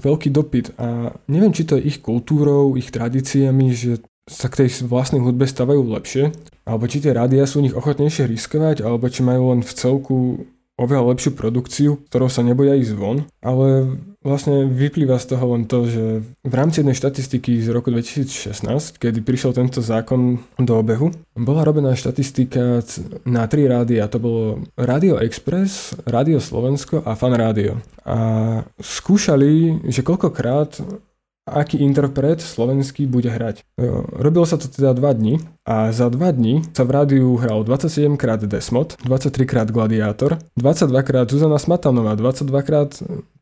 veľký 0.00 0.30
dopyt 0.30 0.78
a 0.78 1.12
neviem, 1.26 1.50
či 1.50 1.66
to 1.66 1.76
je 1.76 1.90
ich 1.90 1.98
kultúrou, 1.98 2.78
ich 2.78 2.94
tradíciami, 2.94 3.74
že 3.74 4.00
sa 4.30 4.46
k 4.46 4.64
tej 4.64 4.86
vlastnej 4.86 5.18
hudbe 5.18 5.42
stavajú 5.42 5.82
lepšie, 5.82 6.30
alebo 6.62 6.86
či 6.86 7.02
tie 7.02 7.10
rádia 7.10 7.42
sú 7.50 7.58
u 7.58 7.66
nich 7.66 7.74
ochotnejšie 7.74 8.30
riskovať, 8.30 8.86
alebo 8.86 9.10
či 9.10 9.26
majú 9.26 9.50
len 9.50 9.66
v 9.66 9.72
celku 9.74 10.46
oveľa 10.78 11.12
lepšiu 11.12 11.30
produkciu, 11.34 11.90
ktorou 12.08 12.30
sa 12.30 12.46
neboja 12.46 12.78
ísť 12.78 12.94
von. 12.94 13.26
Ale 13.42 13.98
vlastne 14.20 14.68
vyplýva 14.68 15.16
z 15.16 15.32
toho 15.32 15.56
len 15.56 15.64
to, 15.64 15.88
že 15.88 16.04
v 16.44 16.54
rámci 16.54 16.84
jednej 16.84 16.96
štatistiky 16.96 17.56
z 17.60 17.68
roku 17.72 17.88
2016, 17.88 19.00
kedy 19.00 19.24
prišiel 19.24 19.56
tento 19.56 19.80
zákon 19.80 20.36
do 20.60 20.74
obehu, 20.76 21.08
bola 21.32 21.64
robená 21.64 21.96
štatistika 21.96 22.84
na 23.24 23.48
tri 23.48 23.64
rádia. 23.64 24.12
To 24.12 24.20
bolo 24.20 24.44
Radio 24.76 25.16
Express, 25.16 25.96
Radio 26.04 26.36
Slovensko 26.36 27.00
a 27.00 27.16
Fan 27.16 27.32
Radio. 27.32 27.80
A 28.04 28.16
skúšali, 28.76 29.84
že 29.88 30.04
koľkokrát 30.04 30.84
aký 31.48 31.80
interpret 31.80 32.38
slovenský 32.40 33.08
bude 33.08 33.32
hrať. 33.32 33.64
Robilo 34.14 34.46
sa 34.46 34.60
to 34.60 34.68
teda 34.68 34.92
2 34.92 35.18
dní 35.18 35.34
a 35.66 35.90
za 35.90 36.12
2 36.12 36.20
dní 36.36 36.54
sa 36.70 36.84
v 36.86 36.90
rádiu 36.94 37.36
hral 37.40 37.64
27 37.64 38.14
krát 38.20 38.40
Desmod, 38.44 38.96
23 39.02 39.46
krát 39.46 39.68
Gladiátor, 39.70 40.38
22 40.56 41.02
krát 41.02 41.26
Zuzana 41.30 41.58
Smatanová, 41.58 42.14
22 42.14 42.62
krát 42.62 42.90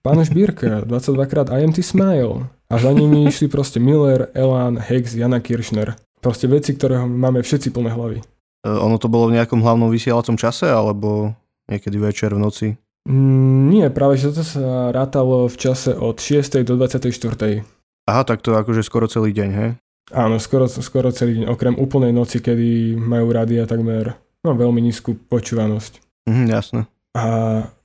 Pán 0.03 0.25
Šbírka, 0.25 0.87
22 0.87 1.27
krát 1.33 1.47
IMT 1.53 1.85
Smile 1.85 2.49
a 2.71 2.75
za 2.79 2.91
nimi 2.93 3.29
išli 3.29 3.49
proste 3.49 3.81
Miller, 3.81 4.29
Elan, 4.35 4.79
Hex, 4.79 5.17
Jana 5.17 5.41
Kiršner. 5.41 5.97
Proste 6.19 6.51
veci, 6.51 6.75
ktoré 6.75 6.99
máme 7.07 7.47
všetci 7.47 7.71
plné 7.71 7.95
hlavy. 7.95 8.19
E, 8.19 8.69
ono 8.69 8.99
to 8.99 9.07
bolo 9.07 9.31
v 9.31 9.39
nejakom 9.39 9.63
hlavnom 9.63 9.87
vysielacom 9.87 10.35
čase 10.35 10.67
alebo 10.67 11.33
niekedy 11.71 11.95
večer 11.95 12.35
v 12.35 12.43
noci? 12.43 12.67
Mm, 13.07 13.71
nie, 13.71 13.87
práve 13.89 14.19
že 14.19 14.35
to 14.35 14.43
sa 14.43 14.91
rátalo 14.91 15.47
v 15.47 15.57
čase 15.57 15.95
od 15.95 16.19
6. 16.19 16.61
do 16.67 16.75
24. 16.75 17.78
Aha, 18.09 18.25
tak 18.25 18.41
to 18.41 18.57
akože 18.57 18.81
skoro 18.81 19.05
celý 19.05 19.37
deň, 19.37 19.51
he? 19.53 19.69
Áno, 20.17 20.41
skoro, 20.41 20.65
skoro 20.65 21.13
celý 21.13 21.45
deň, 21.45 21.53
okrem 21.53 21.77
úplnej 21.77 22.17
noci, 22.17 22.41
kedy 22.41 22.97
majú 22.97 23.29
rádia 23.29 23.69
takmer 23.69 24.17
no, 24.41 24.57
veľmi 24.57 24.81
nízku 24.81 25.13
počúvanosť. 25.29 26.25
Mhm, 26.25 26.45
jasné. 26.49 26.81
A 27.13 27.25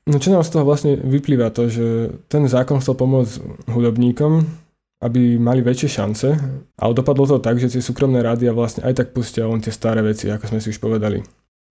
no, 0.08 0.16
čo 0.24 0.32
nám 0.32 0.48
z 0.48 0.52
toho 0.56 0.64
vlastne 0.64 0.96
vyplýva 0.96 1.52
to, 1.52 1.68
že 1.68 2.16
ten 2.32 2.48
zákon 2.48 2.80
chcel 2.80 2.96
pomôcť 2.96 3.68
hudobníkom, 3.68 4.48
aby 5.04 5.36
mali 5.36 5.60
väčšie 5.60 5.90
šance, 6.00 6.32
ale 6.80 6.92
dopadlo 6.96 7.28
to 7.28 7.44
tak, 7.44 7.60
že 7.60 7.76
tie 7.76 7.84
súkromné 7.84 8.24
rádia 8.24 8.56
vlastne 8.56 8.88
aj 8.88 9.04
tak 9.04 9.08
pustia 9.12 9.44
len 9.44 9.60
tie 9.60 9.76
staré 9.76 10.00
veci, 10.00 10.32
ako 10.32 10.48
sme 10.48 10.60
si 10.64 10.72
už 10.72 10.80
povedali. 10.80 11.20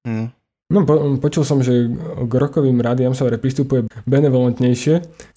Mm. 0.04 0.28
No, 0.72 0.88
po, 0.88 0.96
počul 1.20 1.44
som, 1.44 1.60
že 1.60 1.84
k 2.24 2.32
rokovým 2.32 2.80
rádiám 2.80 3.12
sa 3.12 3.28
pristupuje 3.28 3.84
benevolentnejšie, 4.08 4.94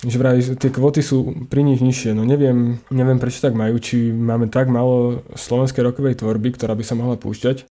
že 0.07 0.15
vraj 0.15 0.39
tie 0.55 0.71
kvoty 0.71 1.03
sú 1.03 1.43
pri 1.51 1.67
nich 1.67 1.83
nižšie. 1.83 2.15
No 2.15 2.23
neviem, 2.23 2.79
neviem 2.87 3.19
prečo 3.19 3.43
tak 3.43 3.51
majú, 3.51 3.75
či 3.83 4.15
máme 4.15 4.47
tak 4.47 4.71
málo 4.71 5.27
slovenskej 5.35 5.83
rokovej 5.83 6.23
tvorby, 6.23 6.55
ktorá 6.55 6.71
by 6.71 6.83
sa 6.87 6.95
mohla 6.95 7.19
púšťať. 7.19 7.67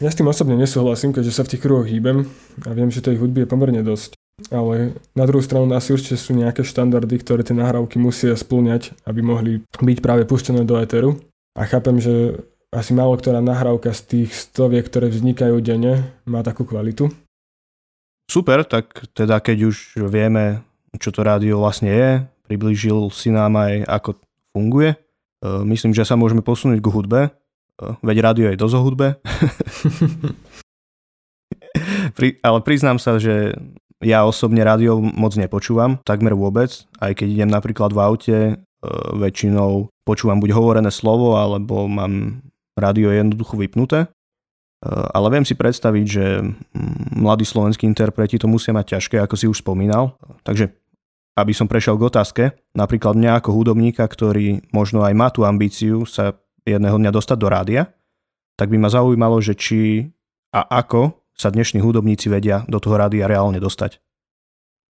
Ja 0.00 0.08
s 0.08 0.16
tým 0.16 0.32
osobne 0.32 0.56
nesúhlasím, 0.56 1.12
keďže 1.12 1.36
sa 1.36 1.44
v 1.44 1.50
tých 1.52 1.60
kruhoch 1.60 1.84
hýbem 1.84 2.24
a 2.64 2.70
viem, 2.72 2.88
že 2.88 3.04
tej 3.04 3.20
hudby 3.20 3.44
je 3.44 3.52
pomerne 3.52 3.84
dosť. 3.84 4.16
Ale 4.48 4.96
na 5.12 5.24
druhú 5.28 5.44
stranu 5.44 5.68
asi 5.76 5.92
určite 5.92 6.16
sú 6.16 6.32
nejaké 6.32 6.64
štandardy, 6.64 7.20
ktoré 7.20 7.44
tie 7.44 7.52
nahrávky 7.52 8.00
musia 8.00 8.32
splňať, 8.32 8.96
aby 9.04 9.20
mohli 9.20 9.52
byť 9.76 9.98
práve 10.00 10.24
pustené 10.24 10.64
do 10.64 10.80
éteru. 10.80 11.20
A 11.52 11.68
chápem, 11.68 12.00
že 12.00 12.40
asi 12.70 12.94
málo 12.94 13.18
ktorá 13.18 13.42
nahrávka 13.42 13.90
z 13.90 14.00
tých 14.06 14.30
stoviek, 14.30 14.86
ktoré 14.86 15.10
vznikajú 15.10 15.58
denne, 15.58 16.14
má 16.22 16.46
takú 16.46 16.62
kvalitu. 16.62 17.10
Super, 18.30 18.62
tak 18.62 19.10
teda 19.10 19.42
keď 19.42 19.74
už 19.74 20.06
vieme, 20.06 20.62
čo 21.02 21.10
to 21.10 21.26
rádio 21.26 21.58
vlastne 21.58 21.90
je, 21.90 22.22
priblížil 22.46 23.10
si 23.10 23.34
nám 23.34 23.58
aj, 23.58 23.90
ako 23.90 24.22
funguje. 24.54 24.94
E, 24.94 24.98
myslím, 25.66 25.90
že 25.90 26.06
sa 26.06 26.14
môžeme 26.14 26.46
posunúť 26.46 26.78
k 26.78 26.92
hudbe, 26.94 27.20
e, 27.26 27.30
veď 28.06 28.16
rádio 28.22 28.46
je 28.54 28.62
dosť 28.62 28.74
o 28.78 28.80
hudbe. 28.86 29.18
Ale 32.46 32.58
priznám 32.62 33.02
sa, 33.02 33.18
že 33.18 33.58
ja 33.98 34.22
osobne 34.22 34.62
rádio 34.62 35.02
moc 35.02 35.34
nepočúvam, 35.34 35.98
takmer 36.06 36.38
vôbec, 36.38 36.86
aj 37.02 37.18
keď 37.18 37.26
idem 37.34 37.50
napríklad 37.50 37.90
v 37.90 37.98
aute, 37.98 38.38
e, 38.54 38.62
väčšinou 39.18 39.90
počúvam 40.06 40.38
buď 40.38 40.54
hovorené 40.54 40.94
slovo, 40.94 41.34
alebo 41.34 41.90
mám 41.90 42.46
rádio 42.80 43.12
je 43.12 43.20
jednoducho 43.20 43.54
vypnuté. 43.60 44.04
E, 44.04 44.08
ale 44.88 45.28
viem 45.30 45.44
si 45.44 45.52
predstaviť, 45.52 46.06
že 46.08 46.24
mladí 47.14 47.44
slovenskí 47.44 47.84
interpreti 47.84 48.40
to 48.40 48.48
musia 48.48 48.72
mať 48.72 48.96
ťažké, 48.96 49.16
ako 49.20 49.34
si 49.36 49.46
už 49.46 49.60
spomínal. 49.60 50.16
Takže 50.42 50.72
aby 51.38 51.52
som 51.54 51.70
prešiel 51.70 51.96
k 51.96 52.06
otázke, 52.10 52.42
napríklad 52.74 53.16
mňa 53.16 53.40
ako 53.40 53.50
hudobníka, 53.54 54.04
ktorý 54.04 54.60
možno 54.74 55.06
aj 55.06 55.14
má 55.14 55.28
tú 55.30 55.46
ambíciu 55.46 56.04
sa 56.04 56.36
jedného 56.66 57.00
dňa 57.00 57.12
dostať 57.14 57.36
do 57.38 57.48
rádia, 57.48 57.82
tak 58.58 58.68
by 58.68 58.76
ma 58.76 58.92
zaujímalo, 58.92 59.40
že 59.40 59.56
či 59.56 60.10
a 60.52 60.66
ako 60.66 61.16
sa 61.32 61.48
dnešní 61.48 61.80
hudobníci 61.80 62.28
vedia 62.28 62.68
do 62.68 62.76
toho 62.76 63.00
rádia 63.00 63.30
reálne 63.30 63.56
dostať. 63.56 63.96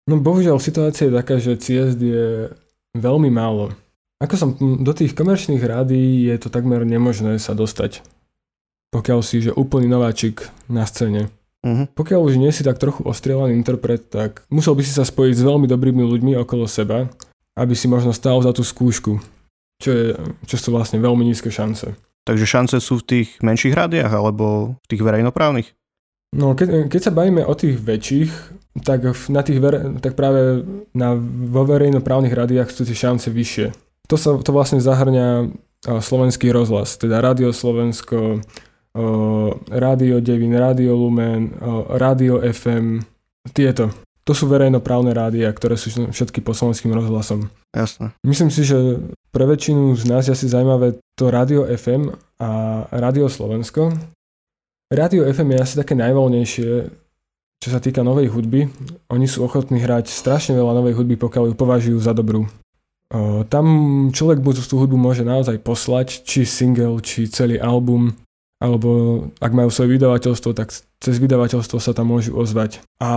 No 0.07 0.23
bohužiaľ 0.23 0.63
situácia 0.63 1.11
je 1.11 1.17
taká, 1.19 1.35
že 1.35 1.59
ciest 1.59 1.99
je 1.99 2.47
veľmi 2.95 3.27
málo. 3.27 3.75
Ako 4.17 4.33
som 4.33 4.49
do 4.57 4.91
tých 4.97 5.13
komerčných 5.13 5.61
rádií 5.61 6.25
je 6.25 6.37
to 6.41 6.49
takmer 6.49 6.81
nemožné 6.81 7.37
sa 7.37 7.53
dostať. 7.53 8.01
Pokiaľ 8.89 9.19
si, 9.21 9.45
že 9.45 9.53
úplný 9.53 9.85
nováčik 9.85 10.49
na 10.65 10.89
scéne. 10.89 11.29
Uh-huh. 11.61 11.85
Pokiaľ 11.93 12.21
už 12.25 12.41
nie 12.41 12.49
si 12.49 12.65
tak 12.65 12.81
trochu 12.81 13.05
ostrielaný 13.05 13.53
interpret, 13.53 14.09
tak 14.09 14.47
musel 14.49 14.73
by 14.73 14.81
si 14.81 14.93
sa 14.95 15.05
spojiť 15.05 15.35
s 15.37 15.45
veľmi 15.45 15.69
dobrými 15.69 16.01
ľuďmi 16.01 16.33
okolo 16.41 16.65
seba, 16.65 17.11
aby 17.57 17.73
si 17.77 17.85
možno 17.85 18.09
stál 18.09 18.41
za 18.41 18.53
tú 18.53 18.65
skúšku, 18.65 19.21
čo, 19.81 19.89
je, 19.89 20.05
čo 20.49 20.55
sú 20.57 20.73
vlastne 20.73 20.97
veľmi 20.97 21.21
nízke 21.21 21.53
šance. 21.53 21.93
Takže 22.25 22.45
šance 22.49 22.77
sú 22.81 22.99
v 22.99 23.07
tých 23.07 23.29
menších 23.39 23.73
rádiách 23.73 24.11
alebo 24.11 24.77
v 24.81 24.87
tých 24.89 25.01
verejnoprávnych? 25.05 25.77
No, 26.35 26.57
keď, 26.57 26.91
keď 26.91 27.01
sa 27.07 27.15
bavíme 27.15 27.45
o 27.47 27.53
tých 27.55 27.79
väčších, 27.79 28.31
tak, 28.83 29.07
na 29.31 29.41
tých 29.41 29.59
ver, 29.63 29.97
tak 30.03 30.13
práve 30.13 30.61
na, 30.91 31.15
vo 31.17 31.63
verejnoprávnych 31.63 32.35
rádiách 32.35 32.69
sú 32.69 32.83
tie 32.83 32.97
šance 32.97 33.31
vyššie. 33.31 33.86
To, 34.07 34.15
sa, 34.15 34.39
to 34.39 34.51
vlastne 34.55 34.79
zahrňa 34.79 35.51
slovenský 35.83 36.49
rozhlas, 36.51 36.95
teda 36.95 37.19
Rádio 37.21 37.51
Slovensko, 37.51 38.41
Rádio 39.69 40.17
Devin, 40.23 40.57
Rádio 40.57 40.95
Lumen, 40.97 41.53
Rádio 41.91 42.41
FM, 42.41 43.03
tieto. 43.53 43.93
To 44.27 44.35
sú 44.35 44.51
verejnoprávne 44.51 45.15
rádia, 45.15 45.47
ktoré 45.55 45.79
sú 45.79 46.11
všetky 46.11 46.43
po 46.43 46.51
slovenským 46.51 46.91
rozhlasom. 46.91 47.47
Jasné. 47.71 48.11
Myslím 48.27 48.51
si, 48.51 48.67
že 48.67 48.99
pre 49.31 49.47
väčšinu 49.47 49.95
z 49.95 50.03
nás 50.03 50.27
je 50.27 50.35
asi 50.35 50.51
zaujímavé 50.51 50.99
to 51.15 51.31
Rádio 51.31 51.63
FM 51.63 52.11
a 52.35 52.49
Rádio 52.91 53.31
Slovensko. 53.31 53.95
Rádio 54.91 55.23
FM 55.31 55.55
je 55.55 55.63
asi 55.63 55.75
také 55.79 55.95
najvoľnejšie, 55.95 56.69
čo 57.63 57.69
sa 57.71 57.79
týka 57.79 58.03
novej 58.03 58.27
hudby. 58.27 58.67
Oni 59.07 59.31
sú 59.31 59.47
ochotní 59.47 59.79
hrať 59.79 60.11
strašne 60.11 60.59
veľa 60.59 60.75
novej 60.75 60.99
hudby, 60.99 61.15
pokiaľ 61.15 61.51
ju 61.51 61.55
považujú 61.55 61.99
za 62.03 62.11
dobrú. 62.11 62.51
Tam 63.47 63.65
človek 64.11 64.43
tú 64.43 64.75
hudbu 64.75 64.99
môže 64.99 65.23
naozaj 65.23 65.63
poslať, 65.63 66.27
či 66.27 66.43
single, 66.43 66.99
či 66.99 67.31
celý 67.31 67.55
album, 67.55 68.11
alebo 68.59 69.23
ak 69.39 69.53
majú 69.53 69.69
svoje 69.71 69.95
vydavateľstvo, 69.95 70.51
tak 70.51 70.73
cez 70.75 71.15
vydavateľstvo 71.21 71.77
sa 71.79 71.95
tam 71.95 72.11
môžu 72.11 72.35
ozvať. 72.35 72.83
A, 72.99 73.11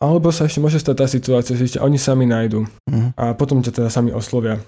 alebo 0.00 0.30
sa 0.32 0.46
ešte 0.46 0.62
môže 0.62 0.80
stať 0.80 0.96
tá 0.96 1.06
situácia, 1.10 1.58
že 1.58 1.66
ešte 1.66 1.82
oni 1.82 1.98
sami 1.98 2.24
nájdu 2.24 2.64
uh-huh. 2.64 3.10
a 3.18 3.34
potom 3.34 3.60
ťa 3.60 3.74
teda 3.74 3.88
sami 3.90 4.14
oslovia. 4.14 4.62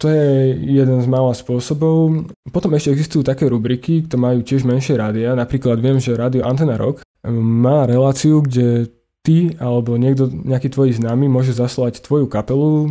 To 0.00 0.08
je 0.08 0.56
jeden 0.56 1.00
z 1.04 1.08
mála 1.08 1.36
spôsobov. 1.36 2.28
Potom 2.48 2.72
ešte 2.72 2.92
existujú 2.92 3.20
také 3.24 3.44
rubriky, 3.44 4.04
ktoré 4.04 4.20
majú 4.20 4.40
tiež 4.40 4.64
menšie 4.64 4.96
rádia. 4.96 5.36
Napríklad 5.36 5.80
viem, 5.80 6.00
že 6.00 6.16
rádio 6.16 6.48
Antena 6.48 6.80
Rock 6.80 7.04
má 7.28 7.84
reláciu, 7.84 8.40
kde 8.40 8.88
ty 9.20 9.52
alebo 9.58 9.98
niekto, 9.98 10.30
nejaký 10.30 10.70
tvoj 10.70 10.96
známy 10.96 11.28
môže 11.28 11.52
zaslať 11.52 12.00
tvoju 12.04 12.30
kapelu 12.30 12.88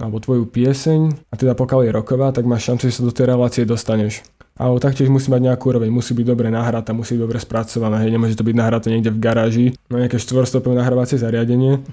alebo 0.00 0.20
tvoju 0.20 0.44
pieseň 0.48 1.32
a 1.32 1.34
teda 1.34 1.56
pokiaľ 1.56 1.88
je 1.88 1.96
roková, 1.96 2.28
tak 2.32 2.48
máš 2.48 2.68
šancu, 2.68 2.88
že 2.88 2.96
sa 2.96 3.06
do 3.06 3.12
tej 3.12 3.26
relácie 3.32 3.62
dostaneš. 3.68 4.24
Ale 4.56 4.80
taktiež 4.80 5.12
musí 5.12 5.28
mať 5.28 5.52
nejakú 5.52 5.68
úroveň, 5.68 5.92
musí 5.92 6.16
byť 6.16 6.26
dobre 6.32 6.48
nahratá, 6.48 6.96
musí 6.96 7.12
byť 7.12 7.22
dobre 7.28 7.36
spracovaná, 7.36 8.00
hej, 8.00 8.08
nemôže 8.08 8.40
to 8.40 8.46
byť 8.46 8.56
nahraté 8.56 8.88
niekde 8.88 9.12
v 9.12 9.20
garáži, 9.20 9.66
na 9.92 10.00
nejaké 10.00 10.16
štvorstopové 10.16 10.80
nahrávacie 10.80 11.20
zariadenie, 11.20 11.84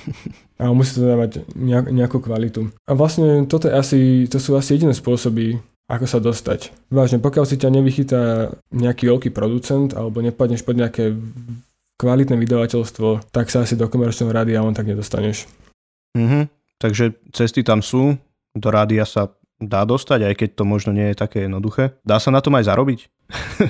ale 0.60 0.72
musí 0.76 1.00
to 1.00 1.08
dávať 1.08 1.48
nejakú 1.88 2.20
kvalitu. 2.20 2.68
A 2.84 2.92
vlastne 2.92 3.48
toto, 3.48 3.72
je 3.72 3.72
asi, 3.72 4.00
to 4.28 4.36
sú 4.36 4.52
asi 4.52 4.76
jediné 4.76 4.92
spôsoby, 4.92 5.64
ako 5.88 6.04
sa 6.04 6.20
dostať. 6.20 6.76
Vážne, 6.92 7.24
pokiaľ 7.24 7.44
si 7.48 7.56
ťa 7.56 7.72
nevychytá 7.72 8.52
nejaký 8.68 9.08
veľký 9.08 9.30
producent 9.32 9.96
alebo 9.96 10.20
nepadneš 10.20 10.60
pod 10.60 10.76
nejaké 10.76 11.16
kvalitné 11.96 12.36
vydavateľstvo, 12.36 13.32
tak 13.32 13.48
sa 13.48 13.64
asi 13.64 13.80
do 13.80 13.88
komerčného 13.88 14.28
rádia 14.28 14.60
len 14.60 14.76
tak 14.76 14.88
nedostaneš. 14.88 15.48
Mhm. 16.14 16.59
Takže 16.80 17.12
cesty 17.36 17.60
tam 17.60 17.84
sú, 17.84 18.16
do 18.56 18.68
rádia 18.72 19.04
sa 19.04 19.36
dá 19.60 19.84
dostať, 19.84 20.32
aj 20.32 20.34
keď 20.40 20.48
to 20.56 20.64
možno 20.64 20.90
nie 20.96 21.12
je 21.12 21.20
také 21.20 21.44
jednoduché. 21.44 22.00
Dá 22.00 22.16
sa 22.16 22.32
na 22.32 22.40
tom 22.40 22.56
aj 22.56 22.64
zarobiť? 22.64 23.00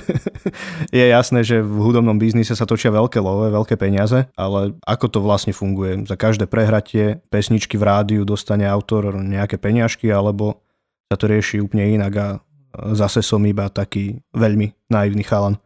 je 0.95 1.03
jasné, 1.03 1.43
že 1.43 1.59
v 1.59 1.75
hudobnom 1.83 2.15
biznise 2.15 2.55
sa 2.55 2.63
točia 2.63 2.95
veľké 2.95 3.19
love, 3.19 3.51
veľké 3.51 3.75
peniaze, 3.75 4.31
ale 4.39 4.79
ako 4.87 5.05
to 5.11 5.19
vlastne 5.19 5.51
funguje? 5.51 6.07
Za 6.07 6.15
každé 6.15 6.47
prehratie 6.47 7.19
pesničky 7.27 7.75
v 7.75 7.83
rádiu 7.83 8.23
dostane 8.23 8.63
autor 8.63 9.19
nejaké 9.19 9.59
peňažky, 9.59 10.07
alebo 10.07 10.63
sa 11.11 11.19
to 11.19 11.27
rieši 11.27 11.59
úplne 11.59 11.99
inak 11.99 12.13
a 12.15 12.27
zase 12.95 13.19
som 13.19 13.43
iba 13.43 13.67
taký 13.67 14.23
veľmi 14.31 14.71
naivný 14.87 15.27
chalan. 15.27 15.59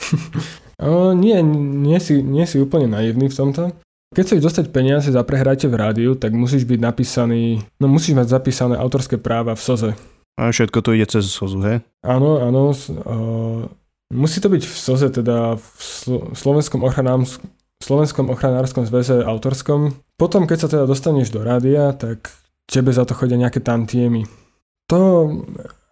o, 0.80 1.12
nie, 1.12 1.36
nie 1.84 2.00
si, 2.00 2.24
nie 2.24 2.48
si 2.48 2.56
úplne 2.56 2.88
naivný 2.88 3.28
v 3.28 3.36
tomto 3.36 3.76
Keď 4.16 4.24
chceš 4.24 4.46
dostať 4.48 4.72
peniaze 4.72 5.12
za 5.12 5.20
prehrajte 5.20 5.68
v 5.68 5.76
rádiu, 5.76 6.16
tak 6.16 6.32
musíš 6.32 6.64
byť 6.64 6.80
napísaný, 6.80 7.60
no 7.76 7.84
musíš 7.84 8.16
mať 8.16 8.32
zapísané 8.32 8.80
autorské 8.80 9.20
práva 9.20 9.52
v 9.52 9.60
SOZE. 9.60 9.90
A 10.40 10.48
všetko 10.48 10.80
to 10.80 10.96
ide 10.96 11.04
cez 11.04 11.28
SOZu, 11.28 11.60
he? 11.68 11.84
Áno, 12.00 12.40
áno. 12.40 12.72
Uh, 12.72 13.68
musí 14.08 14.40
to 14.40 14.48
byť 14.48 14.64
v 14.64 14.72
SOZE, 14.72 15.12
teda 15.20 15.60
v 15.60 15.66
Slo- 15.76 16.32
Slovenskom 16.32 16.80
ochranám, 16.80 17.28
Slovenskom 17.84 18.32
ochranárskom 18.32 18.88
zväze 18.88 19.20
autorskom. 19.20 20.00
Potom, 20.16 20.48
keď 20.48 20.58
sa 20.64 20.68
teda 20.72 20.88
dostaneš 20.88 21.28
do 21.28 21.44
rádia, 21.44 21.92
tak 21.92 22.32
tebe 22.64 22.96
za 22.96 23.04
to 23.04 23.12
chodia 23.12 23.36
nejaké 23.36 23.60
tantiemy. 23.60 24.24
To, 24.88 25.28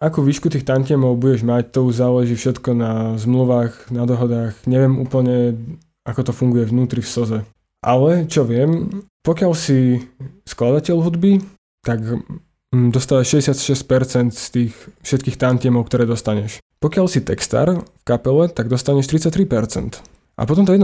ako 0.01 0.25
výšku 0.25 0.49
tých 0.49 0.65
tantiemov 0.65 1.21
budeš 1.21 1.45
mať, 1.45 1.77
to 1.77 1.85
už 1.85 2.01
záleží 2.01 2.33
všetko 2.33 2.73
na 2.73 3.21
zmluvách, 3.21 3.93
na 3.93 4.09
dohodách. 4.09 4.57
Neviem 4.65 4.97
úplne, 4.97 5.61
ako 6.09 6.21
to 6.25 6.31
funguje 6.33 6.65
vnútri 6.65 7.05
v 7.05 7.13
SOZE. 7.13 7.39
Ale 7.85 8.25
čo 8.25 8.41
viem, 8.49 8.89
pokiaľ 9.21 9.53
si 9.53 10.01
skladateľ 10.49 11.05
hudby, 11.05 11.45
tak 11.85 12.01
mm, 12.01 12.89
dostávaš 12.89 13.37
66% 13.37 14.33
z 14.33 14.45
tých 14.49 14.73
všetkých 15.05 15.37
tantiemov, 15.37 15.85
ktoré 15.85 16.09
dostaneš. 16.09 16.57
Pokiaľ 16.81 17.05
si 17.05 17.21
textár 17.21 17.85
v 17.85 18.03
kapele, 18.05 18.49
tak 18.49 18.73
dostaneš 18.73 19.05
33%. 19.13 20.14
A 20.35 20.43
potom 20.43 20.67
to 20.67 20.75
1% 20.75 20.83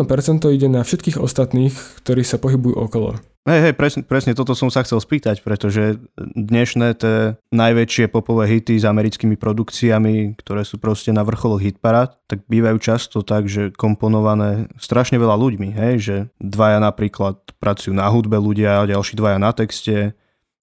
ide 0.56 0.68
na 0.72 0.82
všetkých 0.88 1.20
ostatných, 1.20 1.76
ktorí 2.00 2.24
sa 2.24 2.40
pohybujú 2.40 2.76
okolo. 2.88 3.20
Hej, 3.42 3.60
hej, 3.68 3.74
presne, 3.74 4.02
presne 4.06 4.38
toto 4.38 4.54
som 4.54 4.70
sa 4.70 4.86
chcel 4.86 5.02
spýtať, 5.02 5.42
pretože 5.42 5.98
dnešné 6.38 6.88
tie 6.94 7.42
najväčšie 7.50 8.06
popové 8.14 8.46
hity 8.46 8.78
s 8.78 8.86
americkými 8.86 9.34
produkciami, 9.34 10.38
ktoré 10.38 10.62
sú 10.62 10.78
proste 10.78 11.10
na 11.10 11.26
vrcholoch 11.26 11.58
hitparát, 11.58 12.22
tak 12.30 12.46
bývajú 12.46 12.78
často 12.78 13.26
tak, 13.26 13.50
že 13.50 13.74
komponované 13.74 14.70
strašne 14.78 15.18
veľa 15.18 15.42
ľuďmi, 15.42 15.74
hej, 15.74 15.94
že 15.98 16.16
dvaja 16.38 16.78
napríklad 16.86 17.42
pracujú 17.58 17.98
na 17.98 18.06
hudbe 18.14 18.38
ľudia, 18.38 18.86
ďalší 18.86 19.18
dvaja 19.18 19.42
na 19.42 19.52
texte, 19.58 20.14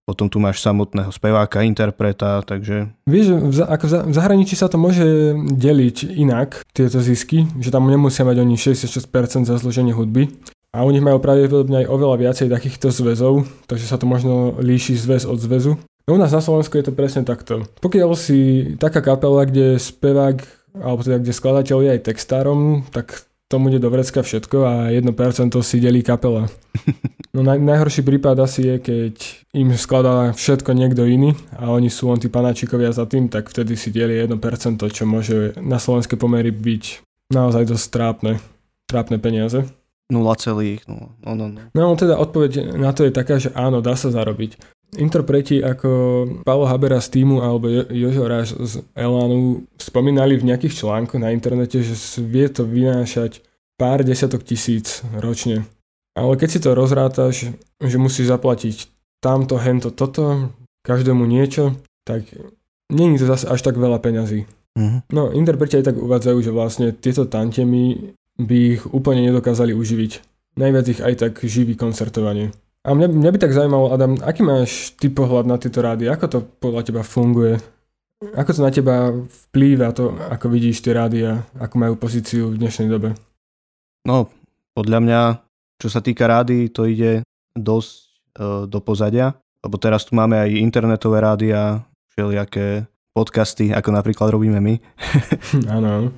potom 0.09 0.33
tu 0.33 0.41
máš 0.41 0.65
samotného 0.65 1.13
speváka, 1.13 1.61
interpreta, 1.61 2.41
takže... 2.41 2.89
Vieš, 3.05 3.27
v, 3.37 3.61
ako 3.61 4.09
v 4.09 4.15
zahraničí 4.17 4.57
sa 4.57 4.73
to 4.73 4.81
môže 4.81 5.37
deliť 5.37 6.17
inak, 6.17 6.65
tieto 6.73 7.05
zisky, 7.05 7.45
že 7.61 7.69
tam 7.69 7.85
nemusia 7.93 8.25
mať 8.25 8.41
oni 8.41 8.57
66% 8.57 9.45
za 9.45 9.61
zloženie 9.61 9.93
hudby, 9.93 10.33
a 10.73 10.85
u 10.85 10.93
nich 10.93 11.05
majú 11.05 11.21
pravdepodobne 11.21 11.85
aj 11.85 11.91
oveľa 11.93 12.17
viacej 12.21 12.49
takýchto 12.53 12.93
zväzov, 12.93 13.49
takže 13.69 13.89
sa 13.89 13.97
to 13.97 14.05
možno 14.05 14.57
líši 14.61 14.97
zväz 14.97 15.25
od 15.29 15.41
zväzu. 15.41 15.81
No 16.09 16.17
u 16.17 16.21
nás 16.21 16.33
na 16.33 16.41
Slovensku 16.41 16.77
je 16.81 16.89
to 16.89 16.97
presne 16.97 17.25
takto. 17.25 17.69
Pokiaľ 17.85 18.17
si 18.17 18.73
taká 18.81 19.05
kapela, 19.05 19.45
kde 19.45 19.77
spevák, 19.77 20.41
alebo 20.81 21.01
teda 21.05 21.21
kde 21.21 21.33
skladateľ 21.37 21.77
je 21.85 21.91
aj 21.93 22.05
textárom, 22.05 22.85
tak 22.93 23.28
tomu 23.49 23.73
ide 23.73 23.81
do 23.81 23.89
vrecka 23.89 24.21
všetko 24.21 24.57
a 24.63 24.73
1% 24.93 25.09
si 25.65 25.77
delí 25.81 26.05
kapela. 26.05 26.47
No 27.37 27.45
naj, 27.45 27.61
najhorší 27.61 28.03
prípad 28.03 28.41
asi 28.41 28.67
je, 28.67 28.75
keď 28.81 29.15
im 29.53 29.71
skladá 29.77 30.33
všetko 30.33 30.73
niekto 30.73 31.05
iný 31.05 31.37
a 31.55 31.71
oni 31.71 31.93
sú 31.93 32.11
len 32.11 32.19
tí 32.19 32.27
panáčikovia 32.27 32.89
za 32.91 33.05
tým, 33.05 33.29
tak 33.29 33.53
vtedy 33.53 33.77
si 33.77 33.93
delí 33.93 34.17
1%, 34.17 34.33
čo 34.81 35.05
môže 35.05 35.53
na 35.61 35.77
slovenské 35.77 36.17
pomery 36.17 36.51
byť 36.51 37.05
naozaj 37.31 37.69
dosť 37.69 37.87
trápne, 37.93 38.33
trápne 38.89 39.21
peniaze. 39.21 39.61
0,0. 40.09 40.89
No, 40.89 41.13
no, 41.21 41.47
no. 41.53 41.61
no 41.69 41.85
teda 41.95 42.17
odpoveď 42.17 42.81
na 42.81 42.97
to 42.97 43.05
je 43.05 43.13
taká, 43.13 43.37
že 43.37 43.53
áno, 43.53 43.85
dá 43.85 43.93
sa 43.93 44.09
zarobiť. 44.09 44.57
Interpreti 44.97 45.61
ako 45.61 45.91
Paolo 46.49 46.65
Habera 46.65 46.97
z 46.97 47.21
týmu 47.21 47.45
alebo 47.45 47.69
jo- 47.69 47.89
Jožo 47.93 48.25
Ráš 48.25 48.57
z 48.57 48.73
Elanu 48.97 49.69
spomínali 49.77 50.41
v 50.41 50.49
nejakých 50.49 50.81
článkoch 50.81 51.21
na 51.21 51.29
internete, 51.29 51.85
že 51.85 51.93
vie 52.25 52.49
to 52.49 52.65
vynášať 52.65 53.45
pár 53.77 54.01
desiatok 54.01 54.49
tisíc 54.49 55.05
ročne. 55.21 55.69
Ale 56.17 56.41
keď 56.41 56.49
si 56.49 56.59
to 56.65 56.73
rozrátaš, 56.73 57.53
že 57.79 57.97
musíš 58.01 58.33
zaplatiť 58.33 58.89
tamto, 59.21 59.61
hento, 59.61 59.93
toto, 59.93 60.51
každému 60.83 61.29
niečo, 61.29 61.77
tak 62.09 62.25
není 62.89 63.21
to 63.21 63.29
zase 63.29 63.45
až 63.45 63.61
tak 63.61 63.77
veľa 63.77 64.01
peňazí. 64.01 64.49
Mm-hmm. 64.79 65.01
No, 65.13 65.31
interpreti 65.37 65.77
aj 65.77 65.93
tak 65.93 65.97
uvádzajú, 66.01 66.39
že 66.41 66.55
vlastne 66.55 66.87
tieto 66.97 67.29
tantemy 67.29 68.15
by 68.39 68.57
ich 68.79 68.83
úplne 68.89 69.27
nedokázali 69.29 69.75
uživiť. 69.75 70.13
Najviac 70.59 70.87
ich 70.91 71.01
aj 71.03 71.15
tak 71.19 71.33
živí 71.45 71.75
koncertovanie. 71.77 72.55
A 72.89 72.97
mňa, 72.97 73.13
mňa 73.13 73.31
by 73.37 73.39
tak 73.39 73.53
zaujímalo, 73.53 73.93
Adam, 73.93 74.17
aký 74.25 74.41
máš 74.41 74.97
ty 74.97 75.13
pohľad 75.13 75.45
na 75.45 75.61
tieto 75.61 75.85
rády? 75.85 76.09
Ako 76.09 76.25
to 76.25 76.39
podľa 76.41 76.89
teba 76.89 77.05
funguje? 77.05 77.61
Ako 78.33 78.49
to 78.57 78.61
na 78.65 78.73
teba 78.73 79.13
vplýva 79.53 79.93
to, 79.93 80.17
ako 80.17 80.49
vidíš 80.49 80.81
tie 80.81 80.97
rádia, 80.97 81.45
ako 81.61 81.75
majú 81.77 81.95
pozíciu 82.01 82.57
v 82.57 82.65
dnešnej 82.65 82.89
dobe? 82.89 83.13
No, 84.09 84.33
podľa 84.73 84.99
mňa, 85.05 85.21
čo 85.77 85.93
sa 85.93 86.01
týka 86.01 86.25
rády, 86.25 86.73
to 86.73 86.89
ide 86.89 87.21
dosť 87.53 87.93
e, 87.93 88.07
do 88.65 88.81
pozadia, 88.81 89.37
lebo 89.61 89.77
teraz 89.77 90.09
tu 90.09 90.17
máme 90.17 90.41
aj 90.41 90.57
internetové 90.57 91.21
rádia, 91.21 91.85
všelijaké 92.17 92.89
podcasty, 93.13 93.69
ako 93.69 93.93
napríklad 93.93 94.33
robíme 94.33 94.65
my. 94.65 94.75
Áno 95.77 96.09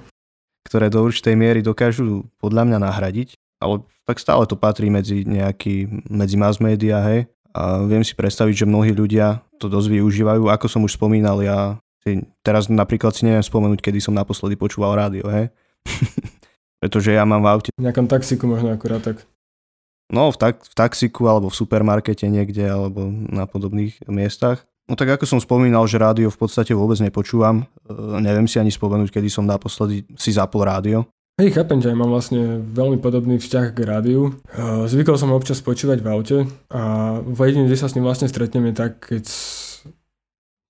ktoré 0.71 0.87
do 0.87 1.03
určitej 1.03 1.35
miery 1.35 1.61
dokážu 1.67 2.31
podľa 2.39 2.63
mňa 2.69 2.79
nahradiť, 2.79 3.35
ale 3.61 3.85
tak 4.09 4.17
stále 4.19 4.49
to 4.49 4.57
patrí 4.57 4.89
medzi 4.89 5.23
nejaký, 5.23 5.87
medzi 6.09 6.35
mass 6.41 6.59
media, 6.59 7.05
hej. 7.05 7.29
A 7.53 7.85
viem 7.85 8.01
si 8.01 8.17
predstaviť, 8.17 8.65
že 8.65 8.71
mnohí 8.71 8.97
ľudia 8.97 9.45
to 9.61 9.69
dosť 9.69 10.01
využívajú. 10.01 10.49
Ako 10.49 10.67
som 10.67 10.83
už 10.87 10.97
spomínal, 10.97 11.45
ja 11.45 11.77
si, 12.01 12.25
teraz 12.41 12.73
napríklad 12.73 13.13
si 13.13 13.29
neviem 13.29 13.45
spomenúť, 13.45 13.85
kedy 13.85 14.01
som 14.01 14.17
naposledy 14.17 14.57
počúval 14.57 14.97
rádio, 14.97 15.29
hej. 15.29 15.53
Pretože 16.81 17.13
ja 17.13 17.29
mám 17.29 17.45
v 17.45 17.49
aute... 17.53 17.71
V 17.77 17.85
nejakom 17.85 18.09
taxiku 18.09 18.49
možno 18.49 18.73
akurát 18.73 19.05
tak. 19.05 19.29
No, 20.11 20.33
v, 20.33 20.37
tak, 20.41 20.65
v 20.65 20.75
taxiku 20.75 21.29
alebo 21.29 21.53
v 21.53 21.59
supermarkete 21.61 22.27
niekde 22.27 22.67
alebo 22.67 23.07
na 23.11 23.45
podobných 23.45 24.01
miestach. 24.11 24.65
No 24.91 24.99
tak 24.99 25.07
ako 25.07 25.23
som 25.23 25.39
spomínal, 25.39 25.87
že 25.87 26.03
rádio 26.03 26.35
v 26.35 26.41
podstate 26.41 26.75
vôbec 26.75 26.99
nepočúvam. 26.99 27.63
E, 27.63 27.95
neviem 28.19 28.51
si 28.51 28.59
ani 28.59 28.75
spomenúť, 28.75 29.15
kedy 29.15 29.31
som 29.31 29.47
naposledy 29.47 30.03
si 30.19 30.35
zapol 30.35 30.67
rádio. 30.67 31.07
Hej, 31.41 31.57
chápem, 31.57 31.81
že 31.81 31.97
mám 31.97 32.13
vlastne 32.13 32.61
veľmi 32.61 33.01
podobný 33.01 33.41
vzťah 33.41 33.73
k 33.73 33.89
rádiu. 33.89 34.37
Zvykol 34.61 35.17
som 35.17 35.33
občas 35.33 35.65
počúvať 35.65 36.05
v 36.05 36.09
aute 36.13 36.39
a 36.69 37.17
v 37.25 37.39
jedine, 37.49 37.65
kde 37.65 37.81
sa 37.81 37.89
s 37.89 37.97
ním 37.97 38.05
vlastne 38.05 38.29
stretnem 38.29 38.69
je 38.69 38.75
tak, 38.77 39.01
keď, 39.01 39.25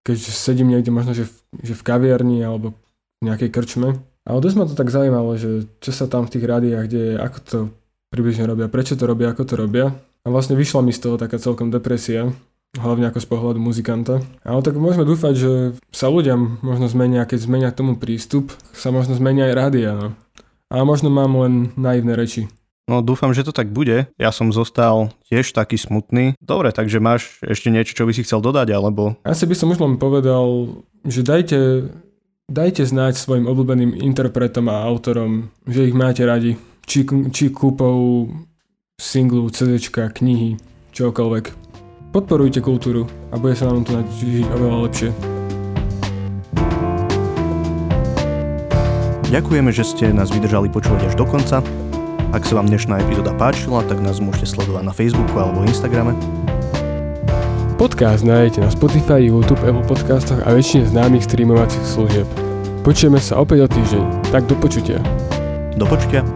keď 0.06 0.18
sedím 0.30 0.70
niekde 0.70 0.94
možno, 0.94 1.10
že 1.10 1.26
v, 1.26 1.34
že 1.66 1.74
v 1.74 1.82
kaviarni 1.82 2.38
alebo 2.46 2.78
v 3.18 3.22
nejakej 3.26 3.50
krčme. 3.50 3.98
Ale 4.22 4.38
dosť 4.38 4.56
ma 4.62 4.70
to 4.70 4.78
tak 4.78 4.94
zaujímalo, 4.94 5.34
že 5.34 5.66
čo 5.82 5.90
sa 5.90 6.06
tam 6.06 6.30
v 6.30 6.38
tých 6.38 6.46
rádiách 6.46 6.86
deje, 6.86 7.12
ako 7.18 7.38
to 7.42 7.58
približne 8.14 8.46
robia, 8.46 8.70
prečo 8.70 8.94
to 8.94 9.10
robia, 9.10 9.34
ako 9.34 9.42
to 9.42 9.58
robia. 9.58 9.90
A 10.22 10.30
vlastne 10.30 10.54
vyšla 10.54 10.86
mi 10.86 10.94
z 10.94 11.02
toho 11.02 11.18
taká 11.18 11.42
celkom 11.42 11.74
depresia, 11.74 12.30
hlavne 12.78 13.10
ako 13.10 13.18
z 13.18 13.26
pohľadu 13.26 13.58
muzikanta. 13.58 14.22
Ale 14.46 14.62
tak 14.62 14.78
môžeme 14.78 15.02
dúfať, 15.02 15.34
že 15.34 15.52
sa 15.90 16.06
ľudia 16.06 16.38
možno 16.38 16.86
zmenia, 16.86 17.26
keď 17.26 17.42
zmenia 17.42 17.74
tomu 17.74 17.98
prístup, 17.98 18.54
sa 18.70 18.94
možno 18.94 19.18
zmenia 19.18 19.50
aj 19.50 19.54
rádia. 19.58 19.98
No. 19.98 20.14
A 20.70 20.86
možno 20.86 21.10
mám 21.10 21.34
len 21.34 21.74
naivné 21.74 22.14
reči. 22.14 22.46
No 22.86 23.02
dúfam, 23.02 23.30
že 23.30 23.46
to 23.46 23.54
tak 23.54 23.70
bude. 23.70 24.10
Ja 24.18 24.34
som 24.34 24.50
zostal 24.50 25.14
tiež 25.30 25.54
taký 25.54 25.78
smutný. 25.78 26.34
Dobre, 26.42 26.74
takže 26.74 26.98
máš 26.98 27.38
ešte 27.42 27.70
niečo, 27.70 27.94
čo 27.94 28.06
by 28.06 28.12
si 28.14 28.26
chcel 28.26 28.42
dodať, 28.42 28.74
alebo... 28.74 29.14
Asi 29.22 29.46
by 29.46 29.54
som 29.54 29.70
už 29.70 29.78
len 29.78 29.94
povedal, 29.98 30.74
že 31.06 31.22
dajte, 31.22 31.90
dajte 32.50 32.82
znať 32.82 33.14
svojim 33.14 33.46
obľúbeným 33.46 33.94
interpretom 33.94 34.66
a 34.70 34.82
autorom, 34.82 35.54
že 35.70 35.86
ich 35.86 35.94
máte 35.94 36.26
radi. 36.26 36.58
Či, 36.82 37.06
či 37.30 37.54
kúpou 37.54 38.26
singlu, 38.98 39.46
CDčka, 39.54 40.10
knihy, 40.10 40.58
čokoľvek. 40.90 41.44
Podporujte 42.10 42.58
kultúru 42.58 43.06
a 43.30 43.38
bude 43.38 43.54
sa 43.54 43.70
nám 43.70 43.86
tu 43.86 43.94
žiť 43.94 44.50
oveľa 44.50 44.78
lepšie. 44.90 45.39
Ďakujeme, 49.30 49.70
že 49.70 49.86
ste 49.86 50.10
nás 50.10 50.34
vydržali 50.34 50.66
počúvať 50.66 51.06
až 51.06 51.14
do 51.14 51.22
konca. 51.22 51.62
Ak 52.34 52.42
sa 52.42 52.58
vám 52.58 52.66
dnešná 52.66 52.98
epizóda 52.98 53.30
páčila, 53.38 53.86
tak 53.86 54.02
nás 54.02 54.18
môžete 54.18 54.58
sledovať 54.58 54.82
na 54.82 54.90
Facebooku 54.90 55.38
alebo 55.38 55.62
Instagrame. 55.62 56.18
Podcast 57.78 58.26
nájdete 58.26 58.58
na 58.58 58.74
Spotify, 58.74 59.22
YouTube, 59.22 59.62
Apple 59.62 59.86
podcastoch 59.86 60.42
a 60.42 60.50
väčšine 60.50 60.90
známych 60.90 61.30
streamovacích 61.30 61.86
služieb. 61.86 62.26
Počujeme 62.82 63.22
sa 63.22 63.38
opäť 63.38 63.64
o 63.64 63.68
týždeň, 63.70 64.34
tak 64.34 64.50
do 64.50 64.58
počutia. 64.58 64.98
Do 65.78 65.86
počutia. 65.86 66.26